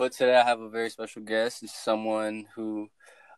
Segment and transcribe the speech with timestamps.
[0.00, 1.62] but today I have a very special guest.
[1.62, 2.88] It's someone who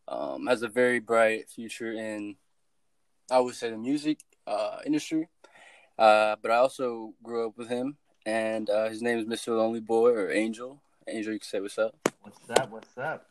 [0.06, 2.36] um, has a very bright future in,
[3.28, 5.28] I would say, the music uh, industry.
[5.98, 9.58] Uh, but I also grew up with him, and uh, his name is Mr.
[9.58, 10.80] Lonely Boi or Angel.
[11.08, 11.96] Angel, you can say what's up.
[12.22, 12.70] What's up?
[12.70, 13.26] What's up?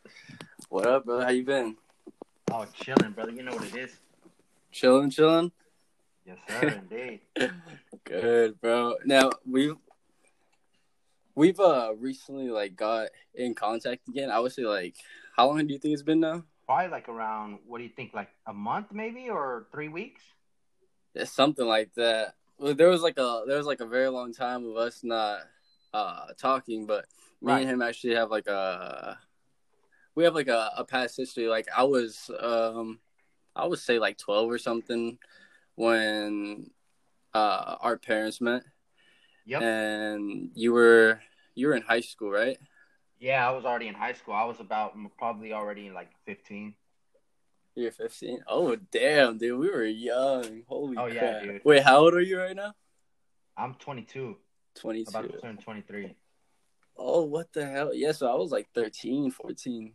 [0.68, 1.24] What up, brother?
[1.24, 1.78] How you been?
[2.50, 3.32] Oh, chilling, brother.
[3.32, 3.96] You know what it is.
[4.72, 5.52] Chilling, chilling.
[6.26, 6.82] Yes, sir.
[6.90, 7.20] Indeed.
[8.04, 8.96] Good, bro.
[9.06, 9.76] Now we've
[11.34, 14.30] we've uh recently like got in contact again.
[14.30, 14.96] I would say like
[15.36, 16.44] how long do you think it's been now?
[16.66, 17.58] Probably like around.
[17.66, 18.14] What do you think?
[18.14, 20.22] Like a month, maybe, or three weeks?
[21.14, 22.34] Yeah, something like that.
[22.58, 25.40] Well, there was like a there was like a very long time of us not
[25.92, 27.06] uh talking, but
[27.40, 27.60] me Right.
[27.62, 29.18] and him actually have like a
[30.14, 31.48] we have like a, a past history.
[31.48, 33.00] Like I was um
[33.56, 35.18] I would say like twelve or something
[35.74, 36.70] when
[37.34, 38.62] uh our parents met
[39.44, 39.62] Yep.
[39.62, 41.20] and you were
[41.54, 42.58] you were in high school, right?
[43.18, 44.34] yeah, I was already in high school.
[44.34, 46.74] I was about probably already like fifteen.
[47.74, 48.40] You're 15.
[48.48, 50.62] Oh damn, dude, we were young.
[50.68, 51.42] Holy Oh, yeah, crap.
[51.42, 51.62] dude.
[51.64, 52.74] Wait, how old are you right now?
[53.56, 54.36] I'm 22,
[54.74, 55.08] 22.
[55.08, 56.14] about to turn 23.
[56.98, 57.94] Oh, what the hell?
[57.94, 59.92] Yeah, so I was like 13, 14.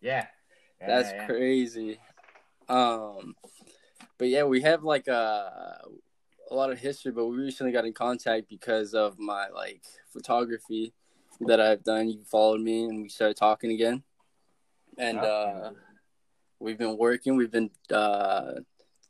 [0.00, 0.26] Yeah.
[0.80, 1.26] Yeah, That's yeah.
[1.26, 1.98] crazy.
[2.68, 3.34] Um,
[4.16, 5.80] but yeah, we have like a
[6.50, 9.82] a lot of history, but we recently got in contact because of my like
[10.18, 10.92] photography
[11.40, 12.08] that I've done.
[12.08, 14.02] You followed me, and we started talking again,
[14.98, 15.70] and uh,
[16.58, 17.36] we've been working.
[17.36, 18.54] We've been uh,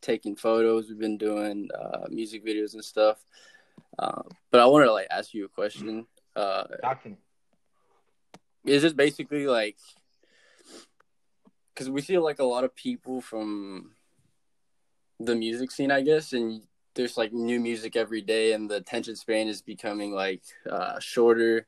[0.01, 0.89] taking photos.
[0.89, 3.19] We've been doing uh, music videos and stuff.
[3.99, 6.07] Uh, but I wanted to like ask you a question.
[6.37, 6.65] Uh,
[8.65, 9.77] is it basically like
[11.73, 13.93] because we see like a lot of people from
[15.21, 16.63] the music scene i guess and
[16.99, 21.67] there's like new music every day and the attention span is becoming like uh shorter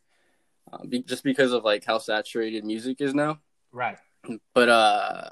[0.72, 3.38] uh, be- just because of like how saturated music is now
[3.72, 3.96] Right.
[4.54, 5.30] but uh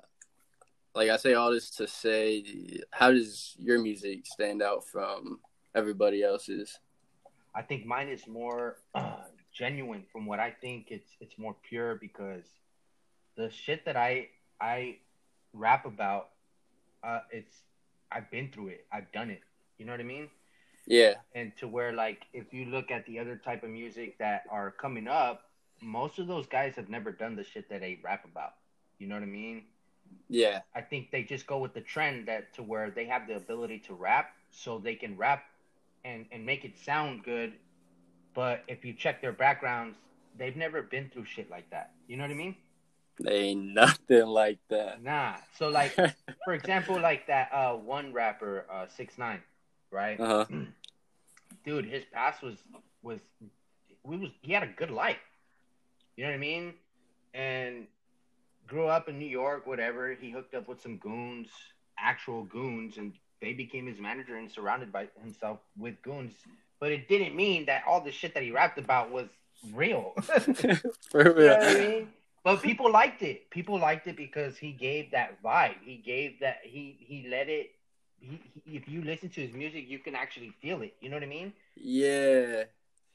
[0.94, 2.44] like i say all this to say
[2.92, 5.40] how does your music stand out from
[5.74, 6.78] everybody else's
[7.54, 10.04] I think mine is more uh, genuine.
[10.12, 12.44] From what I think, it's it's more pure because
[13.36, 14.28] the shit that I
[14.60, 14.98] I
[15.52, 16.28] rap about,
[17.02, 17.56] uh, it's
[18.12, 18.86] I've been through it.
[18.92, 19.40] I've done it.
[19.78, 20.28] You know what I mean?
[20.86, 24.44] yeah And to where like if you look at the other type of music that
[24.50, 25.42] are coming up,
[25.80, 28.54] most of those guys have never done the shit that they rap about.
[28.98, 29.64] You know what I mean?
[30.28, 33.36] yeah I think they just go with the trend that to where they have the
[33.36, 35.44] ability to rap, so they can rap
[36.04, 37.52] and and make it sound good.
[38.34, 39.96] But if you check their backgrounds,
[40.38, 41.92] they've never been through shit like that.
[42.06, 42.56] You know what I mean?
[43.20, 45.36] they ain't nothing like that Nah.
[45.56, 45.92] So like,
[46.44, 49.42] for example, like that uh one rapper, uh six nine,
[49.90, 50.18] right?
[50.20, 50.46] uh-huh
[51.64, 52.56] Dude, his past was
[53.02, 53.20] was
[54.04, 55.16] we was he had a good life.
[56.16, 56.74] You know what I mean?
[57.34, 57.86] And
[58.66, 60.14] grew up in New York, whatever.
[60.14, 61.48] He hooked up with some goons,
[61.98, 66.32] actual goons, and they became his manager and surrounded by himself with goons.
[66.80, 69.28] But it didn't mean that all the shit that he rapped about was
[69.72, 70.12] real.
[71.10, 72.08] for You know I mean?
[72.44, 73.50] But people liked it.
[73.50, 75.76] People liked it because he gave that vibe.
[75.82, 76.60] He gave that.
[76.62, 77.72] He he let it.
[78.20, 80.94] He, he, if you listen to his music, you can actually feel it.
[81.00, 81.52] You know what I mean?
[81.76, 82.64] Yeah.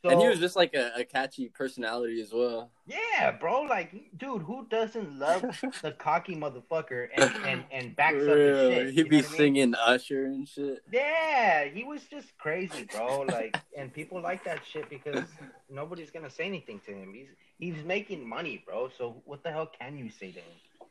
[0.03, 2.72] So, and he was just like a, a catchy personality as well.
[2.86, 3.62] yeah, bro.
[3.62, 5.41] Like, dude, who doesn't love
[5.81, 8.94] the cocky motherfucker and and and backs up his shit?
[8.94, 9.30] He'd be I mean?
[9.30, 10.80] singing Usher and shit.
[10.91, 13.25] Yeah, he was just crazy, bro.
[13.34, 15.24] Like, and people like that shit because
[15.70, 17.14] nobody's gonna say anything to him.
[17.14, 18.90] He's he's making money, bro.
[18.97, 20.85] So what the hell can you say to him?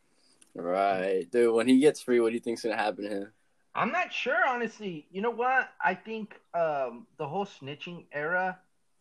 [0.54, 1.30] Right.
[1.30, 3.32] Dude, when he gets free, what do you think's gonna happen to him?
[3.74, 5.06] I'm not sure, honestly.
[5.10, 5.68] You know what?
[5.82, 8.58] I think um, the whole snitching era,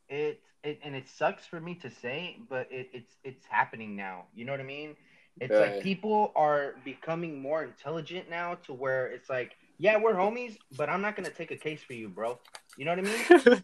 [0.10, 4.26] it, it and it sucks for me to say, but it, it's it's happening now.
[4.34, 4.96] You know what I mean?
[5.40, 5.60] It's Right.
[5.60, 10.90] like people are becoming more intelligent now to where it's like, yeah, we're homies, but
[10.90, 12.40] I'm not gonna take a case for you, bro.
[12.78, 13.26] You know what I mean?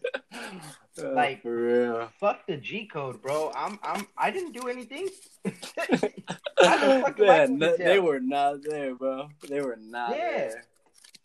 [0.98, 1.44] Uh, Like-.
[2.20, 3.52] Fuck the G code, bro.
[3.54, 5.08] I'm I'm I didn't do anything.
[6.60, 9.28] How the fuck am I Man, supposed they were not there, bro.
[9.48, 10.26] They were not Yeah.
[10.26, 10.66] there.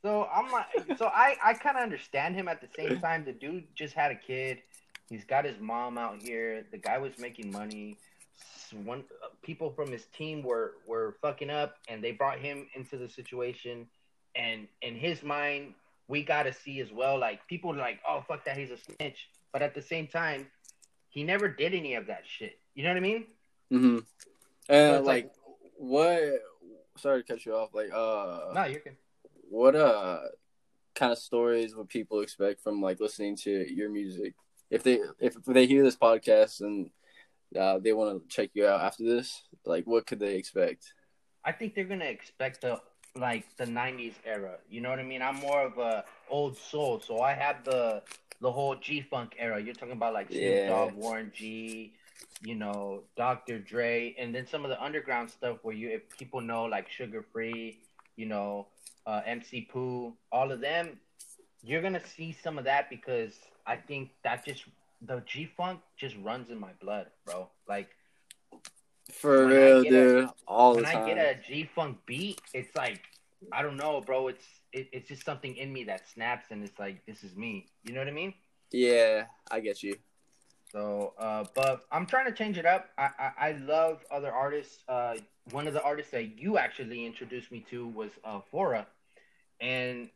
[0.04, 3.24] So I'm like, so I I kind of understand him at the same time.
[3.24, 4.60] The dude just had a kid.
[5.10, 6.66] He's got his mom out here.
[6.72, 7.98] The guy was making money.
[8.84, 12.98] One uh, people from his team were were fucking up, and they brought him into
[12.98, 13.88] the situation.
[14.36, 15.74] And in his mind,
[16.08, 17.18] we got to see as well.
[17.18, 19.30] Like people like, oh fuck that, he's a snitch.
[19.54, 20.48] But at the same time,
[21.10, 22.60] he never did any of that shit.
[22.74, 23.26] You know what I mean?
[23.72, 23.98] Mm-hmm.
[24.68, 25.32] So And like,
[25.78, 26.42] what?
[26.98, 27.70] Sorry to cut you off.
[27.74, 28.98] Like, uh, No, you're good.
[29.54, 30.18] What uh
[30.96, 34.34] kind of stories would people expect from like listening to your music
[34.72, 36.90] if they if they hear this podcast and
[37.56, 40.96] uh, they want to check you out after this, like what could they expect?
[41.46, 42.82] I think they're gonna expect the
[43.16, 44.58] like the '90s era.
[44.72, 45.22] You know what I mean?
[45.22, 48.02] I'm more of a old soul, so I have the
[48.42, 49.62] the whole G Funk era.
[49.62, 50.68] You're talking about like Snoop Yeah.
[50.68, 51.94] Dogg, Warren G,
[52.42, 53.60] you know, Dr.
[53.60, 57.24] Dre, and then some of the underground stuff where you if people know like Suga
[57.32, 57.78] Free,
[58.16, 58.68] you know,
[59.06, 61.00] uh, MC Pooh, all of them.
[61.64, 63.34] You're gonna see some of that because
[63.66, 64.66] I think that just
[65.02, 67.50] the G Funk just runs in my blood, bro.
[67.68, 67.90] Like
[69.12, 70.30] For real, get a- dude.
[70.48, 71.04] All the when time.
[71.04, 73.02] I get a G Funk beat, it's like
[73.52, 74.28] I don't know, bro.
[74.30, 77.68] It's it, it's just something in me that snaps, and it's like this is me.
[77.84, 78.34] You know what I mean?
[78.72, 79.98] Yeah, I get you.
[80.74, 82.90] So, uh, but I'm trying to change it up.
[82.98, 84.80] I, I, I love other artists.
[84.88, 85.16] Uh,
[85.52, 88.88] one of the artists that you actually introduced me to was uh, Fora,
[89.62, 90.10] and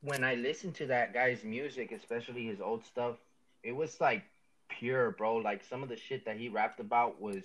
[0.00, 3.16] when I listened to that guy's music, especially his old stuff,
[3.62, 4.22] it was like
[4.68, 5.36] pure, bro.
[5.36, 7.42] Like some of the shit that he rapped about was,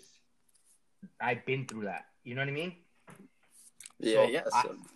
[1.19, 2.05] I've been through that.
[2.23, 2.73] You know what I mean?
[3.99, 4.43] Yeah, So, yeah.
[4.53, 4.87] I- Some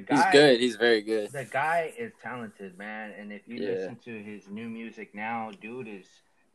[0.00, 0.60] The He's good.
[0.60, 1.30] He's very good.
[1.32, 3.12] the guy is talented, man.
[3.12, 3.70] And if you Yeah.
[3.70, 6.06] listen to his new music now, dude is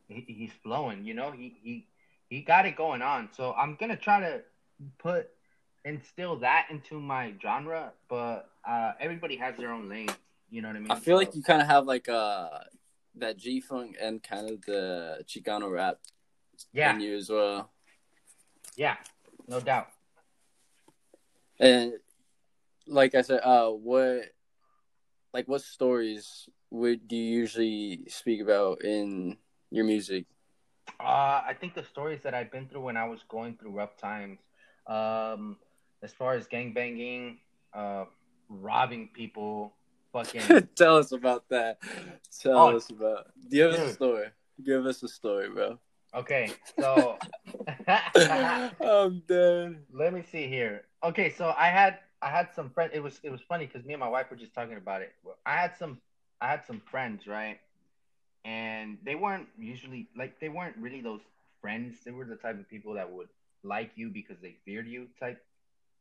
[0.08, 1.04] he, he's flowing.
[1.04, 1.86] You know, he he
[2.28, 3.30] he got it going on.
[3.32, 4.42] So I'm gonna try to
[4.98, 5.30] put
[5.84, 10.10] instill that into my genre, but uh, everybody has their own lane.
[10.50, 10.90] You know what I mean?
[10.90, 12.48] I feel like you kind of have like uh
[13.16, 15.98] that G funk and kind of the Chicano rap
[16.72, 17.70] yeah, in you as well.
[18.76, 18.96] yeah,
[19.48, 19.88] no doubt.
[21.58, 21.94] And
[22.86, 24.30] like I said, uh, what
[25.32, 29.36] like what stories would do you usually speak about in
[29.70, 30.26] your music?
[30.98, 33.96] Uh, I think the stories that I've been through when I was going through rough
[33.96, 34.38] times,
[34.86, 35.56] um,
[36.02, 37.38] as far as gangbanging,
[37.72, 38.04] uh,
[38.48, 39.72] robbing people,
[40.12, 40.68] fucking.
[40.76, 41.78] Tell us about that.
[42.40, 43.26] Tell Oh, us about.
[43.50, 44.26] Give us a story.
[44.64, 45.78] Give us a story, bro.
[46.14, 47.16] Okay, so
[47.86, 49.78] I'm dead.
[49.92, 50.82] let me see here.
[51.04, 52.92] Okay, so I had I had some friends.
[52.94, 55.12] It was it was funny because me and my wife were just talking about it.
[55.46, 55.98] I had some
[56.40, 57.58] I had some friends, right?
[58.44, 61.22] And they weren't usually like they weren't really those
[61.60, 61.96] friends.
[62.04, 63.28] They were the type of people that would
[63.62, 65.38] like you because they feared you type.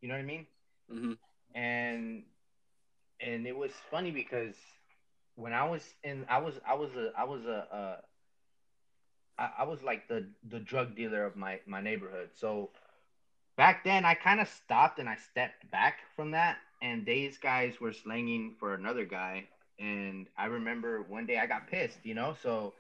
[0.01, 0.45] You know what I mean?
[0.89, 1.13] hmm
[1.55, 2.23] and
[3.21, 4.55] and it was funny because
[5.35, 7.97] when I was in, I was I was a I was a uh,
[9.37, 12.29] I, I was like the the drug dealer of my my neighborhood.
[12.35, 12.69] So
[13.59, 16.57] back then, I kind of stopped and I stepped back from that.
[16.83, 21.67] And these guys were slanging for another guy, and I remember one day I got
[21.67, 22.35] pissed, you know.
[22.43, 22.75] So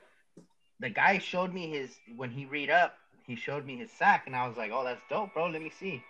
[0.79, 2.95] the guy showed me his when he read up,
[3.27, 5.47] he showed me his sack, and I was like, "Oh, that's dope, bro.
[5.47, 6.03] Let me see."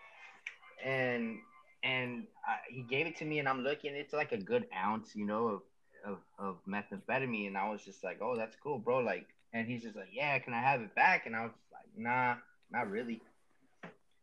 [0.86, 1.40] And
[1.84, 3.96] and I, he gave it to me, and I'm looking.
[3.96, 5.62] It's like a good ounce, you know, of,
[6.06, 9.84] of of methamphetamine, and I was just like, "Oh, that's cool, bro." Like, and he's
[9.84, 12.36] just like, "Yeah, can I have it back?" And I was like, "Nah,
[12.72, 13.22] not really."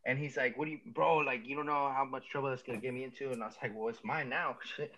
[0.06, 1.18] And he's like, "What do you, bro?
[1.18, 3.56] Like, you don't know how much trouble that's gonna get me into." And I was
[3.60, 4.94] like, "Well, it's mine now." Shit.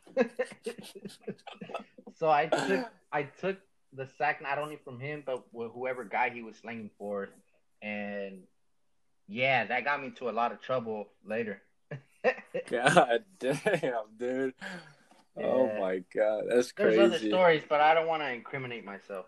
[2.15, 3.57] so I took I took
[3.95, 7.31] the sack not only from him, but with whoever guy he was slinging for,
[7.81, 8.43] and
[9.29, 11.63] yeah, that got me into a lot of trouble later.
[12.71, 14.55] God damn, dude.
[15.37, 16.97] Oh my god, that's crazy.
[16.99, 19.25] There's other stories, but I don't want to incriminate myself.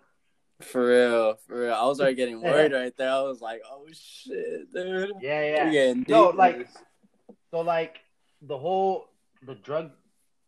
[0.60, 1.74] For real, for real.
[1.74, 3.10] I was already getting worried right there.
[3.10, 5.12] I was like, oh shit, dude.
[5.20, 5.94] Yeah, yeah.
[6.08, 6.68] No, like-
[7.50, 7.96] So like
[8.42, 9.08] the whole
[9.46, 9.90] the drug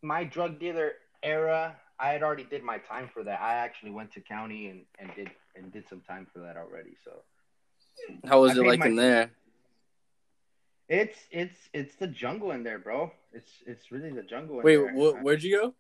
[0.02, 0.92] my drug dealer
[1.23, 3.40] era, I had already did my time for that.
[3.40, 6.95] I actually went to county and, and did and did some time for that already.
[7.04, 7.23] So
[8.28, 9.31] How was I it like my- in there?
[10.88, 13.12] it's it's it's the jungle in there, bro.
[13.33, 14.59] It's it's really the jungle.
[14.59, 14.92] In Wait, there.
[14.92, 15.75] wh- where'd you go?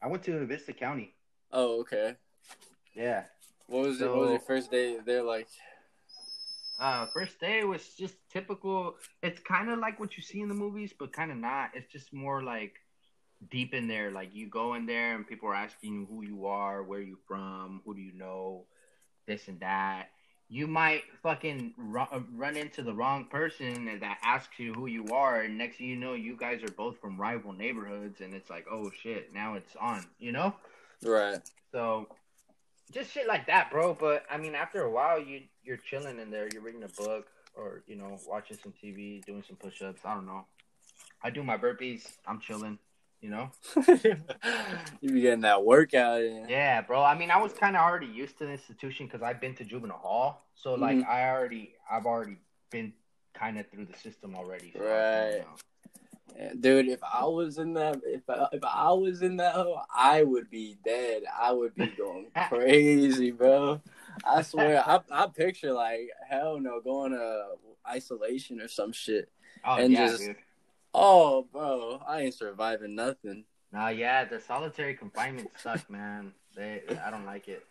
[0.00, 1.14] I went to Vista County.
[1.50, 2.14] Oh, okay.
[2.94, 3.24] Yeah.
[3.68, 4.10] What was it?
[4.10, 5.46] What was your first day there like?
[6.80, 8.96] Uh, first day was just typical.
[9.22, 11.70] It's kind of like what you see in the movies, but kind of not.
[11.74, 12.76] It's just more like
[13.50, 14.10] deep in there.
[14.10, 17.18] Like you go in there and people are asking you who you are, where you
[17.26, 18.64] from, who do you know,
[19.26, 20.06] this and that.
[20.48, 25.42] You might fucking ru- run into the wrong person that asks you who you are,
[25.42, 28.64] and next thing you know, you guys are both from rival neighborhoods, and it's like,
[28.70, 30.54] oh shit, now it's on, you know?
[31.04, 31.38] Right.
[31.70, 32.08] So
[32.92, 33.94] just shit like that, bro.
[33.94, 36.48] But I mean, after a while, you you're chilling in there.
[36.52, 40.00] You're reading a book, or you know, watching some TV, doing some push-ups.
[40.04, 40.44] I don't know.
[41.22, 42.06] I do my burpees.
[42.26, 42.78] I'm chilling.
[43.20, 43.50] You know.
[45.00, 46.48] you be getting that workout in.
[46.48, 47.02] Yeah, bro.
[47.02, 49.64] I mean, I was kind of already used to the institution because I've been to
[49.64, 50.46] juvenile hall.
[50.54, 51.08] So like, Mhm.
[51.08, 52.36] I already, I've already
[52.70, 52.92] been
[53.34, 54.72] kind of through the system already.
[54.72, 55.44] So, Right.
[56.36, 56.44] You know.
[56.48, 59.82] Yeah, Dude, if I was in that, if I, if I was in that hole,
[59.94, 61.22] I would be dead.
[61.40, 63.80] I would be going crazy, bro.
[64.24, 67.46] I swear, I I picture like hell no going to
[67.88, 69.30] isolation or some shit.
[69.64, 70.36] Oh And yeah, just- dude.
[70.94, 73.44] Oh, bro, I ain't surviving nothing.
[73.72, 76.32] No, yeah, the solitary confinement suck, man.
[76.56, 77.62] They, I don't like it.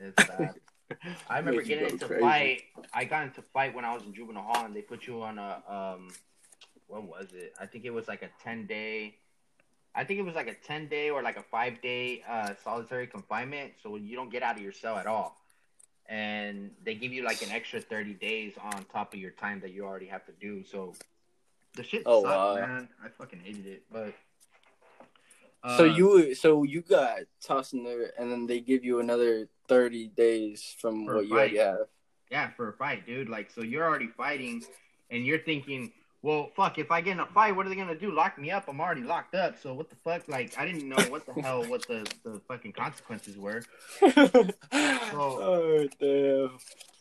[0.00, 0.54] It's bad.
[1.28, 2.22] I remember getting into crazy.
[2.22, 2.62] fight.
[2.94, 5.38] I got into fight when I was in juvenile hall, and they put you on
[5.38, 6.08] a um,
[6.92, 7.54] what was it?
[7.58, 9.14] I think it was like a ten day.
[9.94, 13.06] I think it was like a ten day or like a five day uh, solitary
[13.06, 15.40] confinement, so you don't get out of your cell at all,
[16.06, 19.72] and they give you like an extra thirty days on top of your time that
[19.72, 20.62] you already have to do.
[20.64, 20.94] So
[21.74, 22.66] the shit Oh, sucked, wow.
[22.66, 22.88] man.
[23.02, 24.12] I fucking hated it, but.
[25.78, 29.48] so uh, you so you got tossed in there, and then they give you another
[29.66, 31.86] thirty days from what you already have.
[32.30, 33.28] Yeah, for a fight, dude.
[33.28, 34.62] Like, so you're already fighting,
[35.10, 37.98] and you're thinking, well, fuck, if I get in a fight, what are they gonna
[37.98, 38.12] do?
[38.12, 38.68] Lock me up?
[38.68, 39.60] I'm already locked up.
[39.60, 40.28] So what the fuck?
[40.28, 43.64] Like, I didn't know what the hell what the the fucking consequences were.
[44.02, 46.50] oh damn!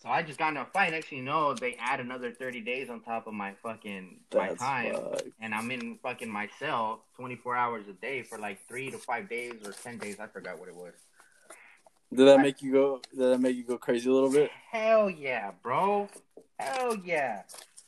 [0.01, 0.91] So I just got in a fight.
[1.05, 4.95] Thing you know, they add another 30 days on top of my fucking my time,
[4.95, 5.23] fucked.
[5.39, 9.29] and I'm in fucking my cell 24 hours a day for like three to five
[9.29, 10.19] days or 10 days.
[10.19, 10.93] I forgot what it was.
[12.13, 13.01] Did that make you go?
[13.11, 14.49] Did that make you go crazy a little bit?
[14.71, 16.09] Hell yeah, bro.
[16.59, 17.43] Hell yeah.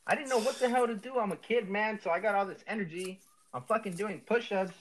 [0.05, 1.17] I didn't know what the hell to do.
[1.17, 3.19] I'm a kid, man, so I got all this energy.
[3.53, 4.73] I'm fucking doing push ups.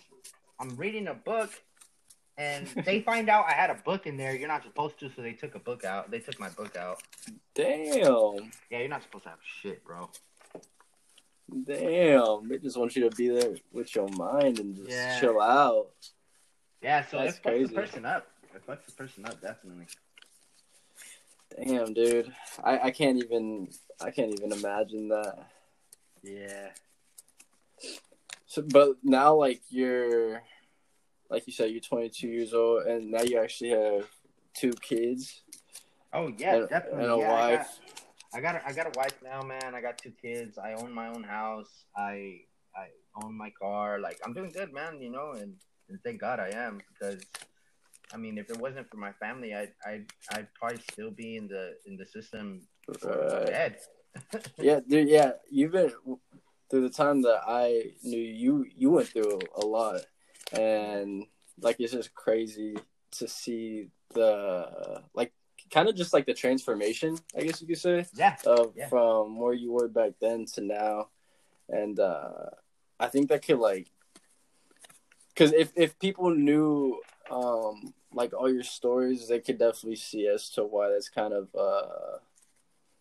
[0.58, 1.50] I'm reading a book.
[2.38, 4.34] And they find out I had a book in there.
[4.34, 6.10] You're not supposed to, so they took a book out.
[6.10, 7.02] They took my book out.
[7.54, 8.50] Damn!
[8.70, 10.08] Yeah, you're not supposed to have shit, bro.
[11.64, 12.48] Damn!
[12.48, 15.20] They just want you to be there with your mind and just Yeah.
[15.20, 15.90] chill out.
[16.80, 17.66] Yeah, so That's it fucks crazy.
[17.66, 18.26] the person up.
[18.54, 19.86] It fucks the person up, definitely.
[21.56, 22.32] Damn, dude.
[22.62, 23.68] I, I can't even
[24.00, 25.46] I can't even imagine that.
[26.22, 26.68] Yeah.
[28.46, 30.42] So, but now, like you're,
[31.30, 34.06] like you said, you're 22 years old, and now you actually have
[34.54, 35.42] two kids
[36.12, 37.04] Oh yeah, and, definitely.
[37.04, 37.66] and a yeah, I got-
[38.34, 39.74] I got a, I got a wife now, man.
[39.74, 40.56] I got two kids.
[40.56, 41.84] I own my own house.
[41.94, 42.40] I
[42.74, 42.86] I
[43.22, 44.00] own my car.
[44.00, 45.02] Like I'm doing good, man.
[45.02, 45.54] You know, and,
[45.90, 47.22] and thank God I am because,
[48.12, 50.02] I mean, if it wasn't for my family, I I
[50.32, 52.62] I'd probably still be in the in the system
[53.04, 53.46] Right.
[53.46, 53.76] dead.
[54.58, 55.08] Yeah, dude.
[55.08, 55.90] Yeah, you've been
[56.68, 58.66] through the time that I knew you.
[58.76, 60.00] You went through a lot,
[60.52, 61.24] and
[61.60, 62.76] like it's just crazy
[63.12, 65.32] to see the like
[65.70, 67.16] kind of just like the transformation.
[67.36, 68.06] I guess you could say.
[68.14, 68.88] yeah, of Yeah.
[68.88, 71.08] from where you were back then to now,
[71.70, 72.50] and uh,
[73.00, 73.88] I think that could like,
[75.28, 77.00] because if if people knew
[77.30, 81.48] um like all your stories, they could definitely see as to why that's kind of
[81.54, 82.18] uh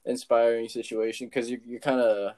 [0.05, 2.35] inspiring situation because you you're kind of.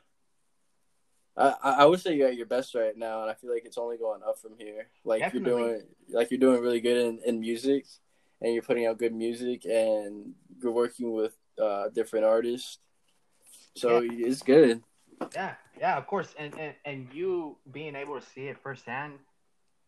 [1.35, 3.79] I, I would say you're at your best right now, and I feel like it's
[3.79, 4.85] only going up from here.
[5.03, 5.51] Like Definitely.
[5.51, 7.85] you're doing, like you're doing really good in, in music,
[8.39, 12.77] and you're putting out good music, and you're working with uh, different artists.
[13.75, 14.83] So it's good.
[15.33, 15.97] yeah, yeah.
[15.97, 19.13] Of course, and, and and you being able to see it firsthand,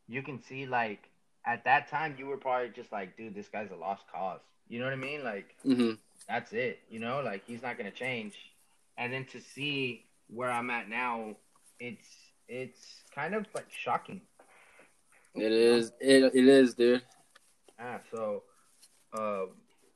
[0.08, 1.12] you can see like
[1.46, 4.42] at that time you were probably just like, dude, this guy's a lost cause.
[4.68, 5.24] You know what I mean?
[5.24, 5.94] Like hmm
[6.28, 6.80] that's it.
[6.90, 8.36] You know, like he's not gonna change.
[8.98, 11.36] And then to see where I'm at now,
[11.80, 12.08] it's
[12.48, 14.22] it's kind of like shocking.
[15.36, 15.92] It is.
[16.00, 17.04] It it is, dude.
[17.80, 18.44] Ah, so
[19.14, 19.46] uh,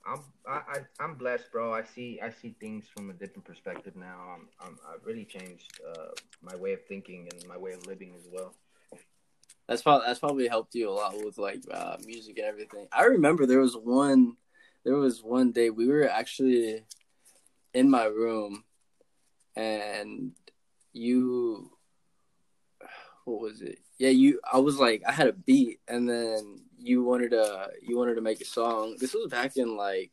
[0.06, 1.74] I'm I, I I'm blessed, bro.
[1.74, 4.36] I see I see things from a different perspective now.
[4.36, 6.10] I'm, I'm I've really changed uh,
[6.42, 8.54] my way of thinking and my way of living as well.
[9.70, 12.88] That's probably that's probably helped you a lot with like uh, music and everything.
[12.92, 14.36] I remember there was one
[14.84, 16.86] there was one day we were actually
[17.76, 18.64] in my room
[19.56, 20.32] and
[20.92, 21.70] you
[23.26, 23.78] what was it?
[24.00, 27.96] Yeah, you I was like I had a beat and then you wanted to you
[27.96, 28.96] wanted to make a song.
[29.00, 30.12] This was back in like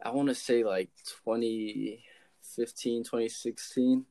[0.00, 0.90] I want to say like
[1.24, 4.04] 2015, 2016.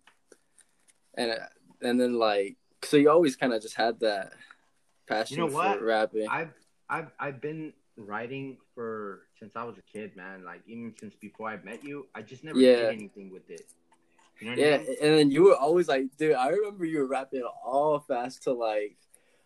[1.16, 1.40] And
[1.82, 4.34] and then like so you always kind of just had that
[5.08, 5.82] passion You know what?
[5.82, 6.28] rapping.
[6.30, 6.54] I've
[6.90, 10.44] I've I've been writing for since I was a kid, man.
[10.44, 12.78] Like even since before I met you, I just never Yeah.
[12.90, 13.66] did anything with it.
[14.40, 14.96] You know Yeah, I mean?
[15.02, 18.54] and then you were always like, dude, I remember you were rapping all fast to
[18.54, 18.98] like,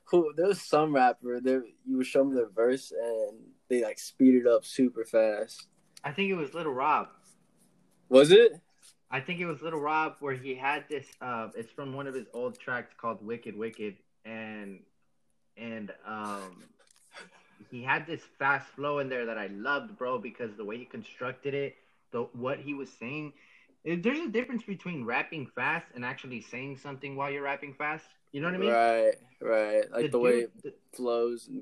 [0.06, 0.34] who?
[0.36, 1.63] There was some rapper there.
[1.86, 5.68] You would show me the verse and they like speed it up super fast.
[6.04, 7.08] I think it was Little Rob.
[8.10, 8.54] Was it?
[9.12, 11.06] I think it was Little Rob where he had this.
[11.22, 13.96] Uh, it's from one of his old tracks called "Wicked Wicked,"
[14.26, 14.80] and
[15.58, 16.64] and um,
[17.72, 20.86] he had this fast flow in there that I loved, bro, because the way he
[20.86, 21.76] constructed it,
[22.12, 23.34] the what he was saying.
[23.84, 28.06] There's a difference between rapping fast and actually saying something while you're rapping fast.
[28.32, 28.72] You know what I mean?
[28.72, 29.92] Right, right.
[29.92, 31.48] Like the, way dude- it flows.
[31.48, 31.62] And,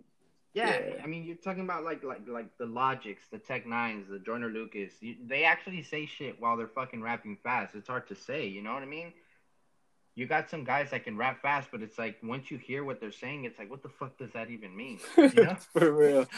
[0.54, 1.02] Yeah, Yeah.
[1.04, 4.50] I mean, you're talking about like like like the Logics, the Tech Nines, the Joyner
[4.50, 4.94] Lucas.
[5.02, 7.76] You, they actually say shit while they're fucking rapping fast.
[7.76, 9.14] It's hard to say, you know what I mean?
[10.16, 13.00] You got some guys that can rap fast, but it's like once you hear what
[13.02, 15.00] they're saying, it's like, what the fuck does that even mean?
[15.18, 15.56] You know?
[15.74, 16.20] For real.
[16.20, 16.30] what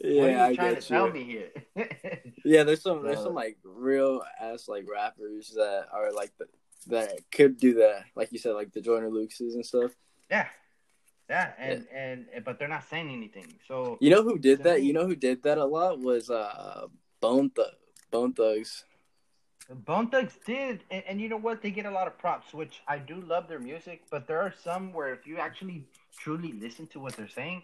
[0.00, 1.50] Yeah, are you I trying to tell me here?
[2.44, 6.46] Yeah, there's some there's uh, some like real ass like rappers that are like the,
[6.88, 9.90] that could do that, like you said, like the Joyner Lucases and stuff.
[10.30, 10.46] yeah,
[11.30, 13.54] yeah, and and but they're not saying anything.
[13.66, 14.80] So You know who did that?
[14.80, 16.86] me- You know who did that a lot was uh
[17.20, 17.72] Bone Thug,
[18.10, 18.84] Bone Thugs.
[19.70, 21.62] Bone Thugs did, and, and you know what?
[21.62, 24.02] They get a lot of props, which I do love their music.
[24.10, 25.86] But there are some where if you actually
[26.18, 27.62] truly listen to what they're saying,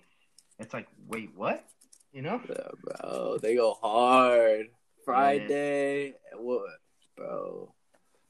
[0.59, 1.67] it's like, wait, what?
[2.12, 2.40] You know?
[2.49, 4.69] Yeah, bro, they go hard.
[5.05, 6.81] Friday, what,
[7.17, 7.73] bro?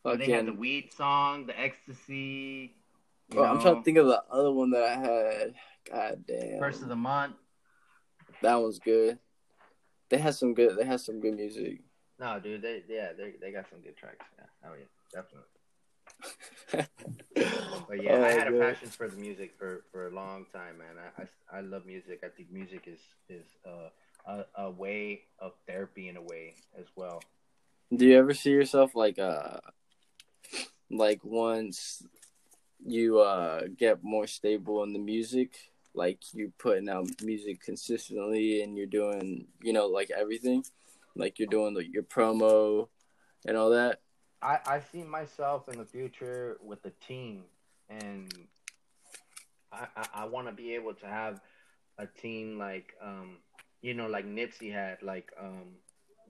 [0.05, 2.75] They had the weed song, the ecstasy.
[3.31, 5.55] You Bro, I'm trying to think of the other one that I had.
[5.91, 7.35] God damn, First of the month.
[8.43, 9.19] that one's good.
[10.09, 10.77] They had some good.
[10.77, 11.81] They had some good music.
[12.19, 14.27] No, dude, they yeah, they they got some good tracks.
[14.39, 15.47] Yeah, oh yeah, definitely.
[17.89, 20.79] But yeah, Oh, I had a passion for the music for, for a long time,
[20.79, 20.97] man.
[21.19, 22.21] I, I, I love music.
[22.25, 23.89] I think music is is uh,
[24.27, 27.23] a a way of therapy in a way as well.
[27.95, 29.59] Do you ever see yourself like uh
[30.91, 32.03] like once
[32.87, 35.55] you uh get more stable in the music,
[35.95, 40.65] like you putting out music consistently and you're doing, you know, like everything,
[41.15, 42.89] like you're doing like your promo
[43.47, 44.01] and all that.
[44.43, 47.45] I, I see myself in the future with a team,
[47.91, 48.33] and
[49.71, 51.41] I, I, I want to be able to have
[51.99, 53.37] a team like, um,
[53.83, 55.75] you know, like Nipsey had, like, um,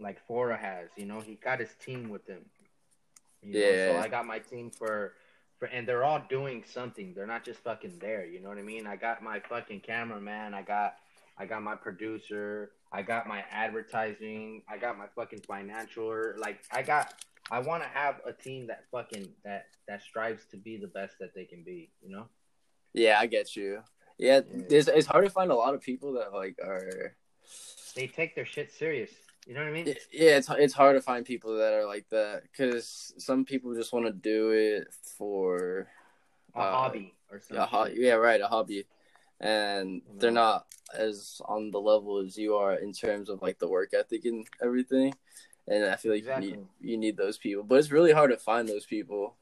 [0.01, 0.89] like Fora has.
[0.97, 2.45] You know, he got his team with him.
[3.43, 3.87] You know, Yeah.
[3.87, 5.13] so I got my team for,
[5.61, 7.13] for, and they're all doing something.
[7.15, 8.27] They're not just fucking there.
[8.27, 8.87] You know what I mean?
[8.87, 10.55] I got my fucking cameraman.
[10.55, 10.97] I got,
[11.39, 12.73] I got my producer.
[12.91, 14.63] I got my advertising.
[14.69, 16.33] I got my fucking financial.
[16.37, 17.15] Like, I got.
[17.53, 21.15] I want to have a team that fucking that that strives to be the best
[21.19, 21.91] that they can be.
[22.01, 22.27] You know?
[22.95, 23.83] Yeah, I get you.
[24.19, 24.63] Yeah, Yeah.
[24.71, 27.17] It's, it's hard to find a lot of people that like are
[27.97, 29.11] They take their shit serious.
[29.47, 29.87] You know what I mean?
[30.13, 33.93] yeah, it's it's hard to find people that are like that because some people just
[33.93, 35.89] want to do it for
[36.55, 37.67] A uh, hobby or something.
[37.67, 38.87] ho- yeah, right, a hobby,
[39.41, 43.59] and You they're not as on the level as you are in terms of like
[43.59, 45.15] the work ethic and everything.
[45.67, 48.37] And I feel like you need you need those people, but it's really hard to
[48.37, 49.37] find those people.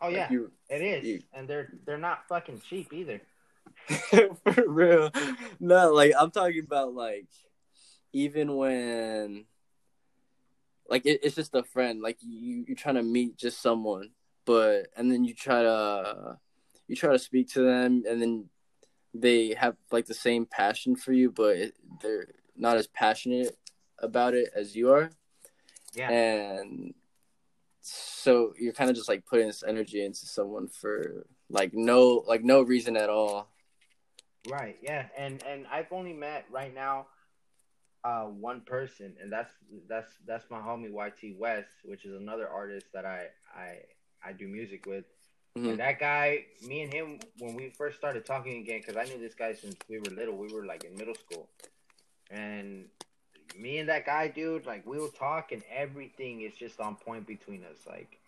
[0.00, 3.20] Oh Like, yeah, you, it is, you- and they're they're not fucking cheap either.
[4.44, 5.10] for real.
[5.58, 7.26] No, like I'm talking about like
[8.12, 9.44] even when
[10.88, 14.10] like it, it's just a friend, like you you're trying to meet just someone,
[14.44, 16.38] but and then you try to
[16.86, 18.48] you try to speak to them and then
[19.14, 23.56] they have like the same passion for you, but it, they're not as passionate
[23.98, 25.10] about it as you are.
[25.94, 26.94] Yeah, And
[27.80, 32.44] so you're kind of just like putting this energy into someone for like no like
[32.44, 33.48] no reason at all.
[34.50, 34.76] right.
[34.82, 37.06] Yeah, and and I've only met right now
[38.04, 39.52] uh one person, and that's
[39.88, 43.78] that's that's my homie YT West, which is another artist that I I
[44.24, 45.04] I do music with.
[45.56, 45.70] Mhm.
[45.70, 49.18] And that guy, me and him, when we first started talking again, because I knew
[49.18, 50.36] this guy since we were little.
[50.36, 51.48] We were like in middle school,
[52.30, 52.86] and
[53.58, 57.26] me and that guy, dude, like we will talk, and everything is just on point
[57.26, 57.78] between us.
[57.86, 58.18] Like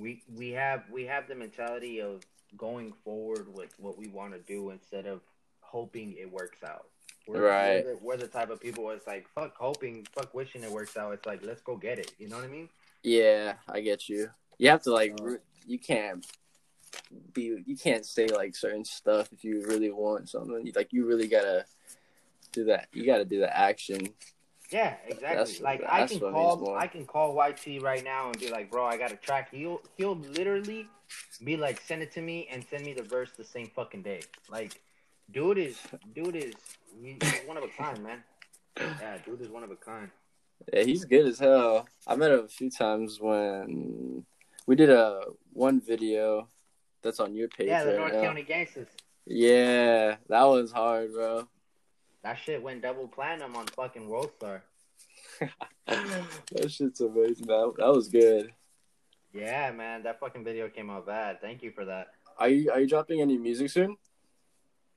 [0.00, 2.22] we we have we have the mentality of
[2.56, 5.20] going forward with what we want to do instead of
[5.60, 6.86] hoping it works out.
[7.26, 7.84] We're, Right.
[7.84, 8.90] We're the, we're the type of people.
[8.90, 11.12] It's like fuck hoping, fuck wishing it works out.
[11.14, 12.12] It's like let's go get it.
[12.18, 12.68] You know what I mean?
[13.02, 14.28] Yeah, I get you.
[14.58, 15.34] You have to like Uh,
[15.66, 16.24] you can't
[17.32, 20.72] be you can't say like certain stuff if you really want something.
[20.74, 21.64] Like you really gotta
[22.52, 22.88] do that.
[22.92, 24.08] You gotta do the action.
[24.70, 25.28] Yeah, exactly.
[25.28, 26.74] That's- like I can call.
[26.76, 29.50] I can call YT right now and be like, bro, I got a track.
[29.50, 30.88] He'll he'll literally
[31.42, 34.22] be like, send it to me and send me the verse the same fucking day.
[34.50, 34.80] Like,
[35.30, 35.78] dude is
[36.14, 36.54] dude is
[37.02, 38.22] he's one of a kind, man.
[38.76, 40.10] Yeah, dude is one of a kind.
[40.72, 41.86] Yeah, he's good as hell.
[42.06, 44.24] I met him a few times when
[44.66, 46.48] we did a one video
[47.02, 47.68] that's on your page.
[47.68, 48.22] Yeah, the right North now.
[48.22, 48.88] County Gangsters.
[49.26, 51.48] Yeah, that was hard, bro.
[52.22, 54.62] That shit went double platinum on fucking World Star.
[55.86, 57.46] that shit's amazing.
[57.46, 58.52] That that was good.
[59.32, 61.40] Yeah, man, that fucking video came out bad.
[61.40, 62.08] Thank you for that.
[62.38, 63.96] Are you are you dropping any music soon?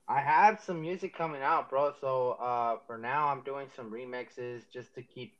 [0.07, 1.93] I have some music coming out, bro.
[1.99, 5.33] So uh, for now, I'm doing some remixes just to keep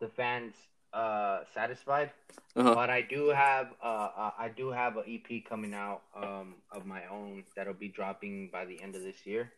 [0.00, 0.54] the fans
[0.92, 2.10] uh, satisfied.
[2.56, 2.74] Uh-huh.
[2.74, 6.84] But I do have uh, uh, I do have an EP coming out um, of
[6.84, 9.52] my own that'll be dropping by the end of this year.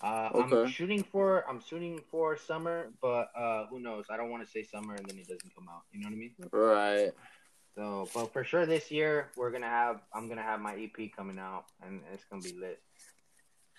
[0.00, 0.62] Uh, Okay.
[0.62, 4.06] I'm shooting for I'm shooting for summer, but uh, who knows?
[4.10, 5.82] I don't want to say summer and then it doesn't come out.
[5.92, 6.34] You know what I mean?
[6.50, 7.12] Right.
[7.74, 11.38] So, but for sure this year we're gonna have I'm gonna have my EP coming
[11.38, 12.80] out and it's gonna be lit.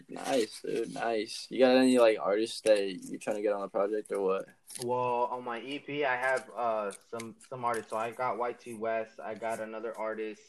[0.09, 0.93] Nice, dude.
[0.93, 1.47] Nice.
[1.49, 2.79] You got any like artists that
[3.09, 4.45] you're trying to get on the project or what?
[4.83, 7.89] Well, on my EP I have uh some some artists.
[7.89, 9.19] So I got YT West.
[9.23, 10.41] I got another artist,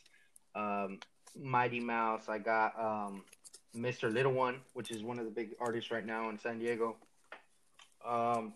[0.54, 0.98] um,
[1.40, 2.28] Mighty Mouse.
[2.28, 3.24] I got um,
[3.76, 4.12] Mr.
[4.12, 6.96] Little One, which is one of the big artists right now in San Diego.
[8.04, 8.54] Um,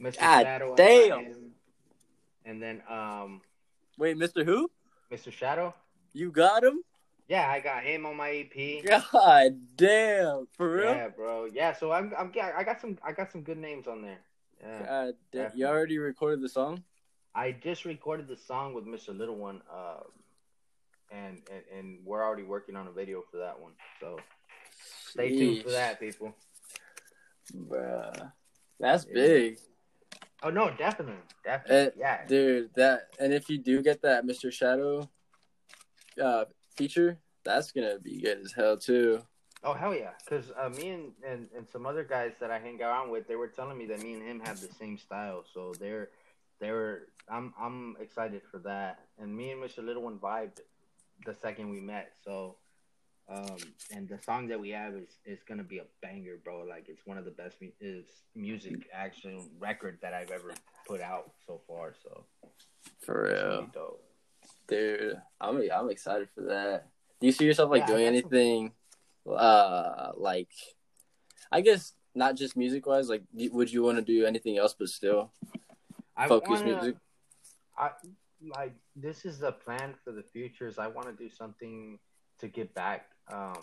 [0.00, 0.20] Mr.
[0.20, 0.74] God Shadow.
[0.74, 1.24] Damn.
[1.24, 1.50] him.
[2.44, 3.40] And then um,
[3.98, 4.44] Wait, Mr.
[4.44, 4.70] Who?
[5.10, 5.32] Mr.
[5.32, 5.74] Shadow.
[6.12, 6.82] You got him?
[7.28, 8.84] Yeah, I got him on my EP.
[8.84, 10.92] God damn, for real?
[10.94, 11.46] Yeah, bro.
[11.46, 14.18] Yeah, so I'm, I'm, I got some, I got some good names on there.
[14.60, 14.86] Yeah.
[14.86, 15.50] God damn.
[15.54, 16.82] You already recorded the song?
[17.34, 19.16] I just recorded the song with Mr.
[19.16, 20.04] Little One, um,
[21.10, 23.72] and, and and we're already working on a video for that one.
[24.00, 24.18] So
[25.08, 26.34] stay tuned for that, people.
[27.56, 28.32] Bruh.
[28.78, 29.14] That's Yeah.
[29.14, 29.58] big.
[30.42, 32.26] Oh no, definitely, definitely, Uh, yeah.
[32.26, 34.52] Dude, that and if you do get that Mr.
[34.52, 35.08] Shadow
[36.22, 36.44] uh
[36.76, 39.22] feature, that's gonna be good as hell too.
[39.64, 42.82] Oh hell yeah, because uh, me and, and and some other guys that I hang
[42.82, 45.44] around with, they were telling me that me and him have the same style.
[45.54, 46.08] So they're
[46.60, 49.00] they're I'm I'm excited for that.
[49.18, 49.84] And me and Mr.
[49.84, 50.60] Little One vibed
[51.24, 52.12] the second we met.
[52.24, 52.56] So
[53.28, 53.56] um
[53.94, 56.64] and the song that we have is is gonna be a banger, bro.
[56.68, 60.52] Like it's one of the best mu- is music action record that I've ever
[60.88, 61.94] put out so far.
[62.02, 62.24] So
[63.00, 63.68] For real.
[64.68, 65.00] Be dope.
[65.00, 66.88] Dude, I'm I'm excited for that.
[67.20, 68.72] Do you see yourself like Yeah, doing got some- anything
[69.28, 70.48] uh like
[71.50, 74.88] I guess not just music wise, like would you want to do anything else but
[74.88, 75.30] still
[76.16, 76.96] I focus wanna- music?
[77.78, 77.90] I
[78.56, 80.66] like this is the plan for the future.
[80.66, 81.98] Is I want to do something
[82.38, 83.60] to give back um,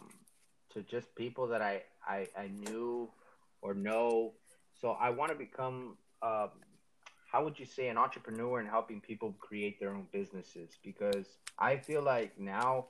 [0.72, 3.10] to just people that I, I I knew
[3.62, 4.34] or know.
[4.80, 6.50] So I want to become um,
[7.32, 11.78] how would you say an entrepreneur and helping people create their own businesses because I
[11.78, 12.88] feel like now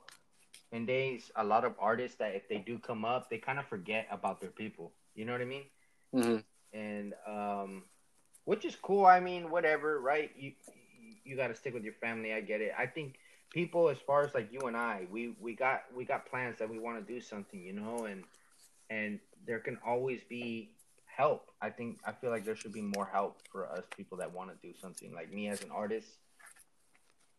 [0.72, 3.66] in days a lot of artists that if they do come up they kind of
[3.66, 4.92] forget about their people.
[5.14, 5.64] You know what I mean?
[6.12, 6.38] hmm
[6.72, 7.84] and um,
[8.44, 9.06] which is cool.
[9.06, 10.30] I mean, whatever, right?
[10.36, 10.52] You
[11.24, 12.32] you got to stick with your family.
[12.32, 12.72] I get it.
[12.78, 13.16] I think
[13.50, 16.68] people, as far as like you and I, we we got we got plans that
[16.70, 18.24] we want to do something, you know, and
[18.90, 20.70] and there can always be
[21.20, 21.50] help.
[21.60, 24.50] I think I feel like there should be more help for us people that want
[24.50, 25.12] to do something.
[25.12, 26.08] Like me as an artist,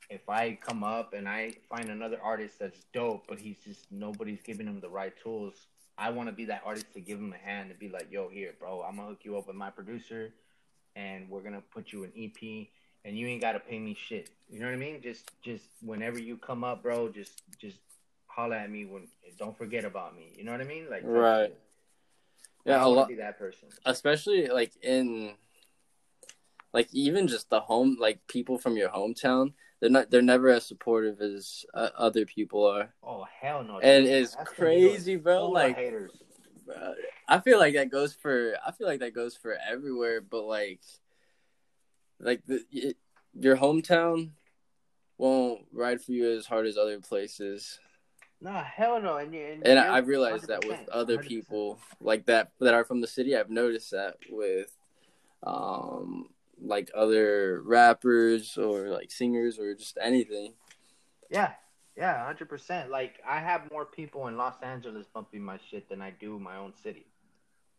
[0.09, 4.41] if I come up and I find another artist that's dope, but he's just nobody's
[4.43, 5.55] giving him the right tools.
[5.97, 8.29] I want to be that artist to give him a hand and be like, "Yo,
[8.29, 10.31] here, bro, I'm gonna hook you up with my producer,
[10.95, 12.69] and we're gonna put you an EP,
[13.03, 14.29] and you ain't gotta pay me shit.
[14.47, 15.01] You know what I mean?
[15.01, 17.77] Just, just whenever you come up, bro, just, just
[18.27, 19.07] holla at me when.
[19.39, 20.33] Don't forget about me.
[20.37, 20.87] You know what I mean?
[20.87, 21.51] Like, Right.
[21.51, 21.70] I
[22.65, 23.69] Yeah, a lot Be that person.
[23.86, 25.34] especially like in
[26.74, 30.65] like even just the home like people from your hometown they're not they're never as
[30.65, 33.80] supportive as uh, other people are Oh hell no!
[33.80, 34.13] and dude.
[34.13, 36.12] it's That's crazy bro like haters.
[36.65, 36.93] bro,
[37.28, 40.80] i feel like that goes for i feel like that goes for everywhere but like
[42.19, 42.97] like the it,
[43.34, 44.30] your hometown
[45.17, 47.80] won't ride for you as hard as other places
[48.41, 49.17] No, hell no.
[49.17, 51.27] And, you- and, and I realized that with other 100%.
[51.27, 54.75] people like that that are from the city i've noticed that with
[55.43, 60.54] um like other rappers or like singers or just anything
[61.30, 61.54] Yeah,
[61.95, 62.89] yeah, hundred percent.
[62.89, 66.58] Like I have more people in Los Angeles bumping my shit than I do my
[66.58, 67.06] own city.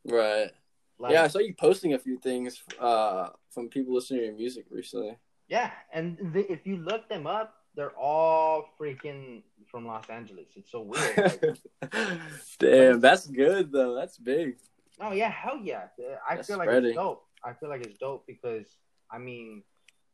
[0.05, 0.51] right
[0.99, 4.37] Like, yeah i saw you posting a few things uh from people listening to your
[4.37, 5.17] music recently
[5.49, 10.47] yeah, and the, if you look them up, they're all freaking from Los Angeles.
[10.57, 11.59] It's so weird.
[11.83, 11.99] Like,
[12.59, 14.57] damn that's good though that's big
[15.01, 15.85] oh yeah, hell yeah.
[16.29, 16.91] I That's feel like spreading.
[16.91, 17.25] it's dope.
[17.45, 18.67] I feel like it's dope because
[19.11, 19.63] I mean,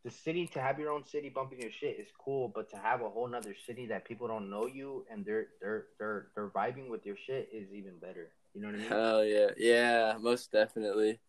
[0.05, 3.03] the city to have your own city bumping your shit is cool, but to have
[3.03, 6.88] a whole nother city that people don't know you and they're they're they're they're vibing
[6.88, 8.31] with your shit is even better.
[8.55, 8.88] You know what I mean?
[8.88, 11.21] hell yeah yeah most definitely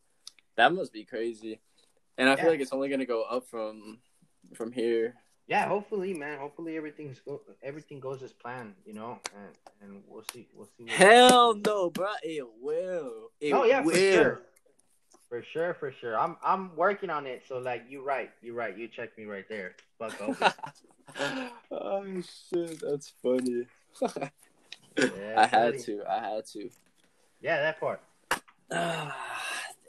[0.56, 1.60] that must be crazy
[2.18, 4.00] and i feel like it's only gonna go up from
[4.56, 5.16] from here
[5.50, 6.38] Yeah, hopefully, man.
[6.38, 10.86] Hopefully everything's go- everything goes as planned, you know, and and we'll see, we'll see.
[10.88, 12.08] Hell no, bro.
[12.22, 13.32] It will.
[13.42, 14.42] It Oh yeah, for sure,
[15.28, 16.20] for sure, for sure.
[16.20, 17.44] I'm I'm working on it.
[17.48, 18.78] So like, you're right, You're right.
[18.78, 19.76] You checked me right there.
[19.98, 20.22] Fuck
[21.72, 23.66] oh shit, that's funny.
[24.98, 26.04] Yeah, I had to.
[26.10, 26.70] I had to.
[27.42, 28.02] Yeah, that part.
[28.72, 29.16] Ah,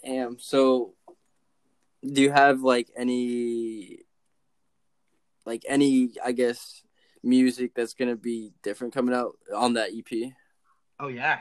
[0.05, 0.38] Damn.
[0.38, 0.94] So,
[2.01, 4.01] do you have like any,
[5.46, 6.83] like any, I guess,
[7.22, 10.33] music that's gonna be different coming out on that EP?
[10.98, 11.40] Oh yeah.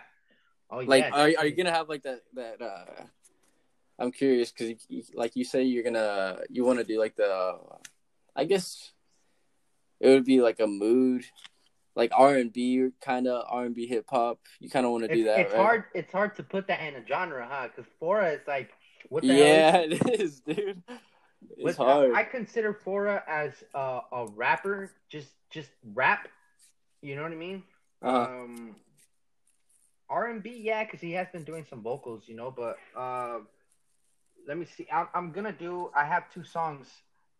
[0.70, 0.88] Oh yeah.
[0.90, 2.62] Like, are are you gonna have like that that?
[2.62, 3.04] uh
[4.00, 4.76] I'm curious because,
[5.14, 7.58] like you say, you're gonna you want to do like the,
[8.36, 8.94] I guess,
[10.00, 11.26] it would be like a mood,
[11.96, 14.40] like R and B kind of R and B hip hop.
[14.62, 15.62] You kind of want to do that, it's right?
[15.62, 15.84] hard.
[15.94, 17.68] It's hard to put that in a genre, huh?
[17.76, 18.70] Because Fora is like,
[19.10, 19.92] what the yeah, hell?
[19.92, 20.82] Is, it is, dude.
[21.58, 22.14] It's what- hard.
[22.14, 26.28] I consider Fora as a, a rapper, just just rap.
[27.02, 27.64] You know what I mean?
[28.02, 28.18] Uh-huh.
[28.44, 28.76] Um,
[30.10, 32.52] R and B, yeah, because he has been doing some vocals, you know.
[32.52, 33.40] But uh,
[34.48, 34.88] let me see.
[34.92, 35.92] I'm, I'm gonna do.
[35.96, 36.88] I have two songs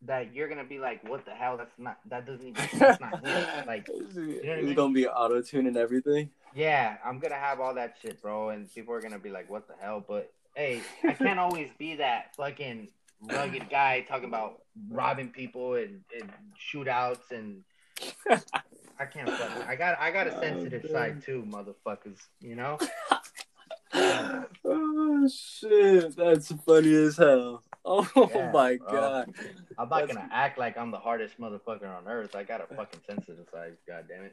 [0.04, 1.58] that you're gonna be like, what the hell?
[1.58, 1.98] That's not.
[2.10, 2.70] That doesn't even.
[2.80, 3.48] That's not him.
[3.68, 4.76] Like, it's know what I mean?
[4.76, 6.30] gonna be auto tune and everything.
[6.56, 9.68] yeah, I'm gonna have all that shit, bro, and people are gonna be like, what
[9.68, 10.04] the hell?
[10.08, 12.88] But hey, I can't always be that fucking
[13.22, 17.64] rugged guy talking about robbing people and, and shootouts and.
[19.02, 19.30] I can't.
[19.30, 19.98] Fucking, I got.
[20.00, 20.92] I got a Oh, sensitive dude.
[20.92, 22.18] side too, motherfuckers.
[22.42, 22.78] You know.
[23.94, 27.64] oh shit, that's funny as hell.
[27.86, 28.06] Oh
[28.36, 28.92] Yeah, my bro.
[28.92, 29.34] god.
[29.78, 32.36] I'm not That's- gonna act like I'm the hardest motherfucker on earth.
[32.36, 33.78] I got a fucking sensitive side.
[33.88, 34.26] God damn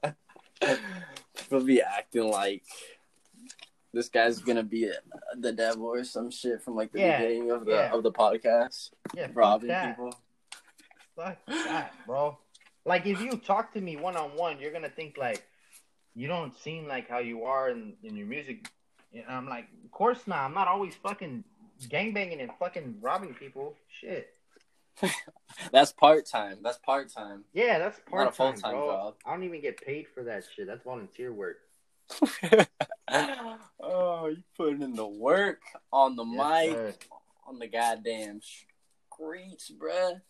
[0.00, 0.14] it.
[1.36, 2.62] People be acting like
[3.94, 4.94] this guy's gonna be a,
[5.38, 7.94] the devil or some shit from like the Yeah, beginning of the yeah.
[7.94, 9.96] of the podcast, Yeah, robbing that.
[9.96, 10.12] people.
[11.16, 12.36] Fuck that, bro.
[12.84, 15.46] Like if you talk to me one on one, you're gonna think like
[16.14, 18.68] you don't seem like how you are in, in your music.
[19.12, 20.40] And I'm like, of course not.
[20.40, 21.44] I'm not always fucking
[21.88, 23.74] gangbanging and fucking robbing people.
[24.00, 24.30] Shit.
[25.72, 26.58] That's part time.
[26.62, 27.44] That's part time.
[27.52, 29.14] Yeah, that's Not a part time, job.
[29.26, 30.68] I don't even get paid for that shit.
[30.68, 31.56] That's volunteer work.
[34.24, 35.60] oh, you putting in the work
[35.92, 36.94] on the Yes, mic, sir.
[37.46, 40.20] on the goddamn streets, bruh.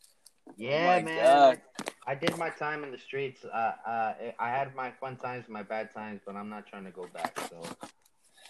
[0.56, 1.16] Yeah, my man.
[1.24, 1.60] God.
[2.06, 3.44] I did my time in the streets.
[3.44, 6.90] Uh, uh, I had my fun times, my bad times, but I'm not trying to
[6.90, 7.38] go back.
[7.48, 7.62] So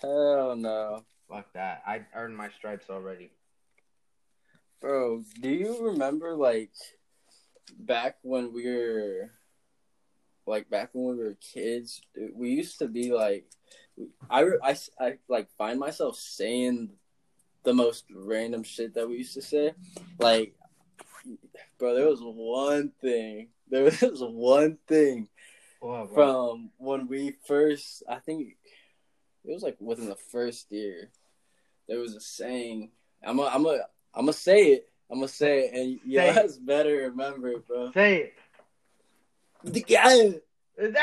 [0.03, 1.05] Hell no.
[1.29, 1.83] fuck that.
[1.87, 3.31] I earned my stripes already.
[4.81, 6.73] Bro, do you remember like
[7.79, 9.31] back when we were
[10.47, 13.47] like back when we were kids, dude, we used to be like
[14.31, 16.91] I, I, I like find myself saying
[17.63, 19.73] the most random shit that we used to say.
[20.19, 20.55] Like
[21.79, 23.49] bro, there was one thing.
[23.69, 25.29] There was one thing
[25.81, 26.09] bro.
[26.13, 28.57] from when we first I think
[29.45, 31.11] it was like within the first year.
[31.89, 32.91] There was a saying.
[33.23, 33.81] I'm a, I'm a,
[34.15, 34.89] I'm gonna say it.
[35.11, 37.93] I'm gonna say it, and you guys better remember it, bro.
[37.93, 38.35] Say it.
[39.65, 40.41] The guy.
[40.79, 40.97] it.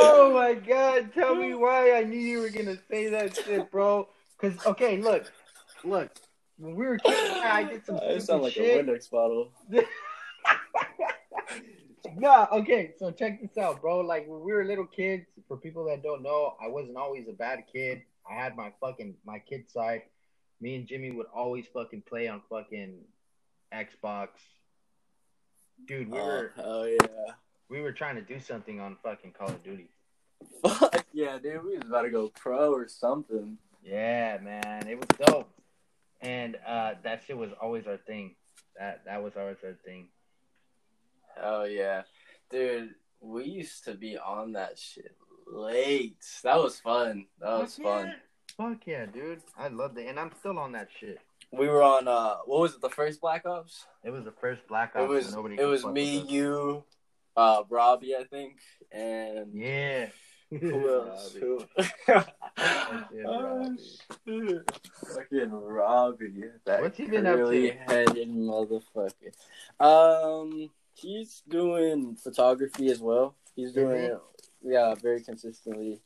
[0.00, 1.12] Oh my god!
[1.14, 4.08] Tell me why I knew you were gonna say that shit, bro.
[4.40, 5.30] Cause okay, look,
[5.84, 6.10] look.
[6.58, 8.86] When we were kids, I did some I stupid sound like shit.
[8.86, 9.52] a Windex bottle.
[12.16, 14.00] nah, okay, so check this out, bro.
[14.00, 17.32] Like when we were little kids, for people that don't know, I wasn't always a
[17.32, 18.02] bad kid.
[18.30, 20.02] I had my fucking my kid side.
[20.60, 22.98] Me and Jimmy would always fucking play on fucking
[23.74, 24.28] Xbox.
[25.86, 27.32] Dude, we Oh were Oh yeah!
[27.72, 29.88] We were trying to do something on fucking Call of Duty.
[30.62, 31.64] Fuck yeah, dude.
[31.64, 33.56] We was about to go pro or something.
[33.82, 35.50] Yeah, man, it was dope.
[36.20, 38.34] And uh, that shit was always our thing.
[38.78, 40.08] That that was always our thing.
[41.34, 42.02] Hell yeah,
[42.50, 42.94] dude.
[43.20, 45.16] We used to be on that shit
[45.50, 46.22] late.
[46.44, 47.26] That was fun.
[47.40, 48.06] That was Fuck fun.
[48.06, 48.14] yeah.
[48.56, 49.40] Fuck yeah, dude.
[49.56, 51.20] I loved it, and I'm still on that shit.
[51.52, 52.82] We were on uh, what was it?
[52.82, 53.86] The first Black Ops.
[54.04, 55.04] It was the first Black Ops.
[55.04, 56.84] It was nobody it was me, you,
[57.36, 58.58] uh, Robbie, I think,
[58.90, 60.08] and Yeah.
[60.50, 61.34] who else?
[61.34, 61.40] Robbie.
[61.40, 61.66] Who?
[62.06, 63.68] Fucking oh,
[64.26, 64.60] Robbie.
[65.14, 67.42] Fucking Robbie, that What's he been up to?
[67.42, 69.32] curly-headed motherfucker.
[69.80, 73.34] Um, he's doing photography as well.
[73.56, 74.06] He's Is doing he?
[74.06, 74.20] it,
[74.62, 76.00] yeah, very consistently.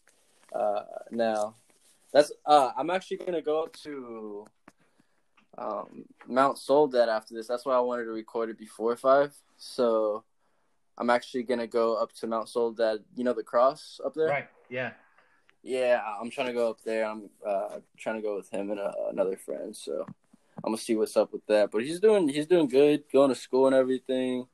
[0.52, 1.54] Uh, now,
[2.12, 4.46] that's uh, I'm actually gonna go up to
[5.58, 7.46] um Mount Soledad after this.
[7.46, 9.34] That's why I wanted to record it before five.
[9.58, 10.24] So
[10.98, 13.00] I'm actually gonna go up to Mount Soledad.
[13.14, 14.28] You know the cross up there.
[14.28, 14.48] Right.
[14.68, 14.92] Yeah.
[15.62, 17.04] Yeah, I'm trying to go up there.
[17.04, 19.76] I'm uh, trying to go with him and uh, another friend.
[19.76, 21.70] So I'm gonna see what's up with that.
[21.70, 24.46] But he's doing he's doing good, going to school and everything.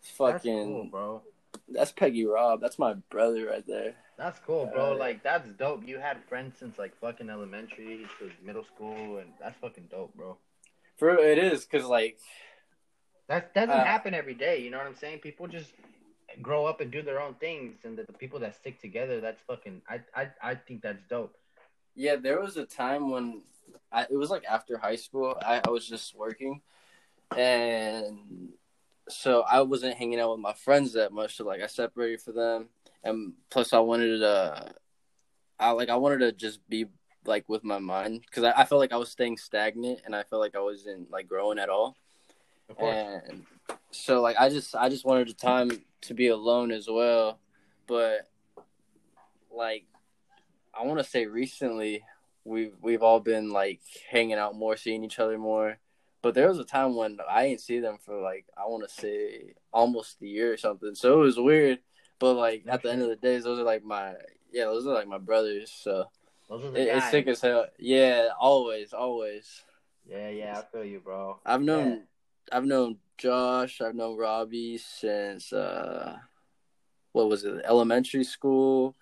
[0.00, 1.22] Fucking That's cool, bro.
[1.68, 2.60] that's Peggy Rob.
[2.60, 3.94] That's my brother right there.
[4.16, 4.92] That's cool, bro.
[4.92, 5.86] Uh, Like that's dope.
[5.86, 10.38] You had friends since like fucking elementary to middle school, and that's fucking dope, bro.
[10.98, 12.18] For it is because like
[13.32, 14.60] That doesn't Uh, happen every day.
[14.60, 15.20] You know what I'm saying?
[15.20, 15.72] People just
[16.42, 19.40] grow up and do their own things, and the, the people that stick together, that's
[19.50, 19.80] fucking.
[19.88, 21.34] I I I think that's dope.
[21.94, 23.42] yeah, there was a time when
[23.90, 25.34] I, it was like after high school.
[25.42, 26.60] I, I was just working,
[27.34, 28.50] and
[29.08, 31.36] so I wasn't hanging out with my friends that much.
[31.36, 32.68] So like I separated for them,
[33.02, 34.74] and plus I wanted to,
[35.58, 36.84] I like I wanted to just be
[37.24, 40.22] like with my mind because I, I felt like I was staying stagnant and I
[40.24, 41.96] felt like I wasn't like growing at all.
[42.78, 43.46] And
[43.90, 45.70] so like I just I just wanted the time
[46.02, 47.38] to be alone as well,
[47.86, 48.28] but
[49.50, 49.84] like
[50.74, 52.04] I want to say recently
[52.44, 53.80] we've we've all been like
[54.10, 55.78] hanging out more, seeing each other more.
[56.22, 58.94] But there was a time when I didn't see them for like I want to
[58.94, 60.94] say almost a year or something.
[60.94, 61.80] So it was weird.
[62.18, 64.14] But like at the end of the day, those are like my
[64.52, 65.72] yeah, those are like my brothers.
[65.72, 66.06] So
[66.48, 67.66] Those are the it, it's sick as hell.
[67.78, 69.62] Yeah, always, always.
[70.08, 71.38] Yeah, yeah, I feel you, bro.
[71.44, 71.96] I've known Yeah.
[72.52, 76.16] I've known Josh, I've known Robbie since uh
[77.12, 78.96] what was it, elementary school.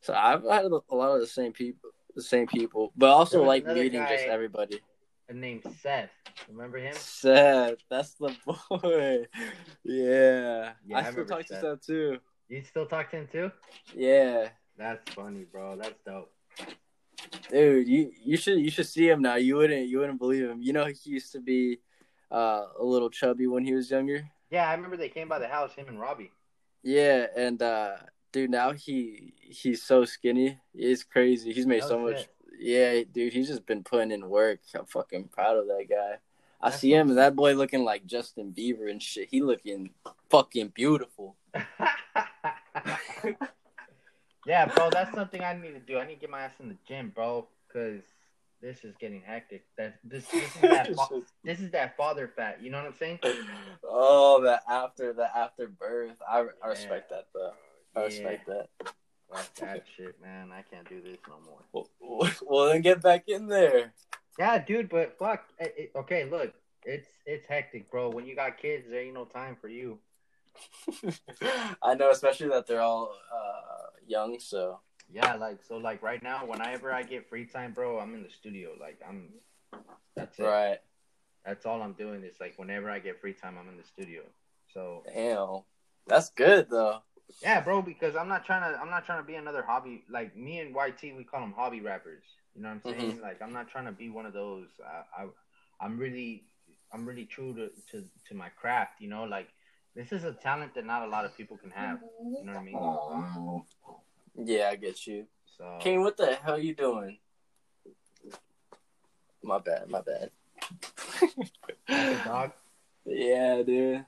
[0.00, 2.92] So I've had a lot of the same people the same people.
[2.96, 4.80] But also like meeting just everybody.
[5.28, 6.10] And named Seth.
[6.48, 6.94] Remember him?
[6.94, 9.26] Seth, that's the boy.
[9.84, 10.72] Yeah.
[10.86, 11.60] Yeah, I I still talk to Seth.
[11.60, 12.18] Seth too.
[12.48, 13.52] You still talk to him too?
[13.94, 14.48] Yeah.
[14.76, 15.76] That's funny, bro.
[15.76, 16.32] That's dope.
[17.50, 19.36] Dude, you you should you should see him now.
[19.36, 20.62] You wouldn't you wouldn't believe him.
[20.62, 21.78] You know he used to be
[22.30, 24.28] uh, a little chubby when he was younger.
[24.50, 26.32] Yeah, I remember they came by the house, him and Robbie.
[26.82, 27.96] Yeah, and uh
[28.32, 30.58] dude, now he he's so skinny.
[30.74, 31.52] It's crazy.
[31.52, 32.18] He's made so much.
[32.18, 32.30] shit.
[32.58, 34.60] Yeah, dude, he's just been putting in work.
[34.74, 36.18] I'm fucking proud of that guy.
[36.60, 39.28] I That's see him and that boy looking like Justin Bieber and shit.
[39.30, 39.90] He looking
[40.28, 41.36] fucking beautiful.
[44.46, 45.98] yeah, bro, that's something I need to do.
[45.98, 48.02] I need to get my ass in the gym, bro, because
[48.62, 49.64] this is getting hectic.
[49.76, 52.62] That this this is that fa- this is that father fat.
[52.62, 53.18] You know what I'm saying?
[53.84, 56.16] oh, the after the after birth.
[56.28, 57.52] I, I respect that though.
[57.96, 58.68] I respect that.
[59.32, 60.50] Fuck that shit, man.
[60.52, 61.88] I can't do this no more.
[62.00, 63.92] Well, well, then get back in there.
[64.38, 65.44] Yeah, dude, but fuck.
[65.58, 66.52] It, it- okay, look,
[66.84, 68.10] it's it's hectic, bro.
[68.10, 69.98] When you got kids, there ain't no time for you.
[71.82, 74.38] I know, especially that they're all uh, young.
[74.40, 74.80] So
[75.12, 78.30] Yeah, like so, like right now, whenever I get free time, bro, I'm in the
[78.30, 78.70] studio.
[78.80, 79.30] Like I'm,
[80.14, 80.44] that's it.
[80.44, 80.78] right,
[81.44, 82.22] That's all I'm doing.
[82.22, 84.22] Is like whenever I get free time, I'm in the studio.
[84.72, 85.62] So damn,
[86.06, 87.00] that's good though.
[87.42, 88.78] yeah, bro, because I'm not trying to.
[88.78, 90.04] I'm not trying to be another hobby.
[90.08, 92.22] Like me and YT, we call them hobby rappers.
[92.54, 93.00] You know what I'm mm-hmm.
[93.00, 93.20] saying?
[93.20, 94.68] Like I'm not trying to be one of those.
[94.84, 95.26] I, I
[95.80, 96.44] I'm really,
[96.92, 99.00] I'm really true to, to to my craft.
[99.00, 99.48] You know, like
[99.96, 101.98] this is a talent that not a lot of people can have.
[102.22, 103.62] You know what I mean?
[104.38, 104.42] Oh.
[104.44, 105.26] Yeah, I get you.
[105.58, 107.18] So Kane, what the hell you doing?
[109.42, 110.30] My bad, my bad.
[112.24, 112.52] Dog.
[113.06, 114.04] yeah, dude.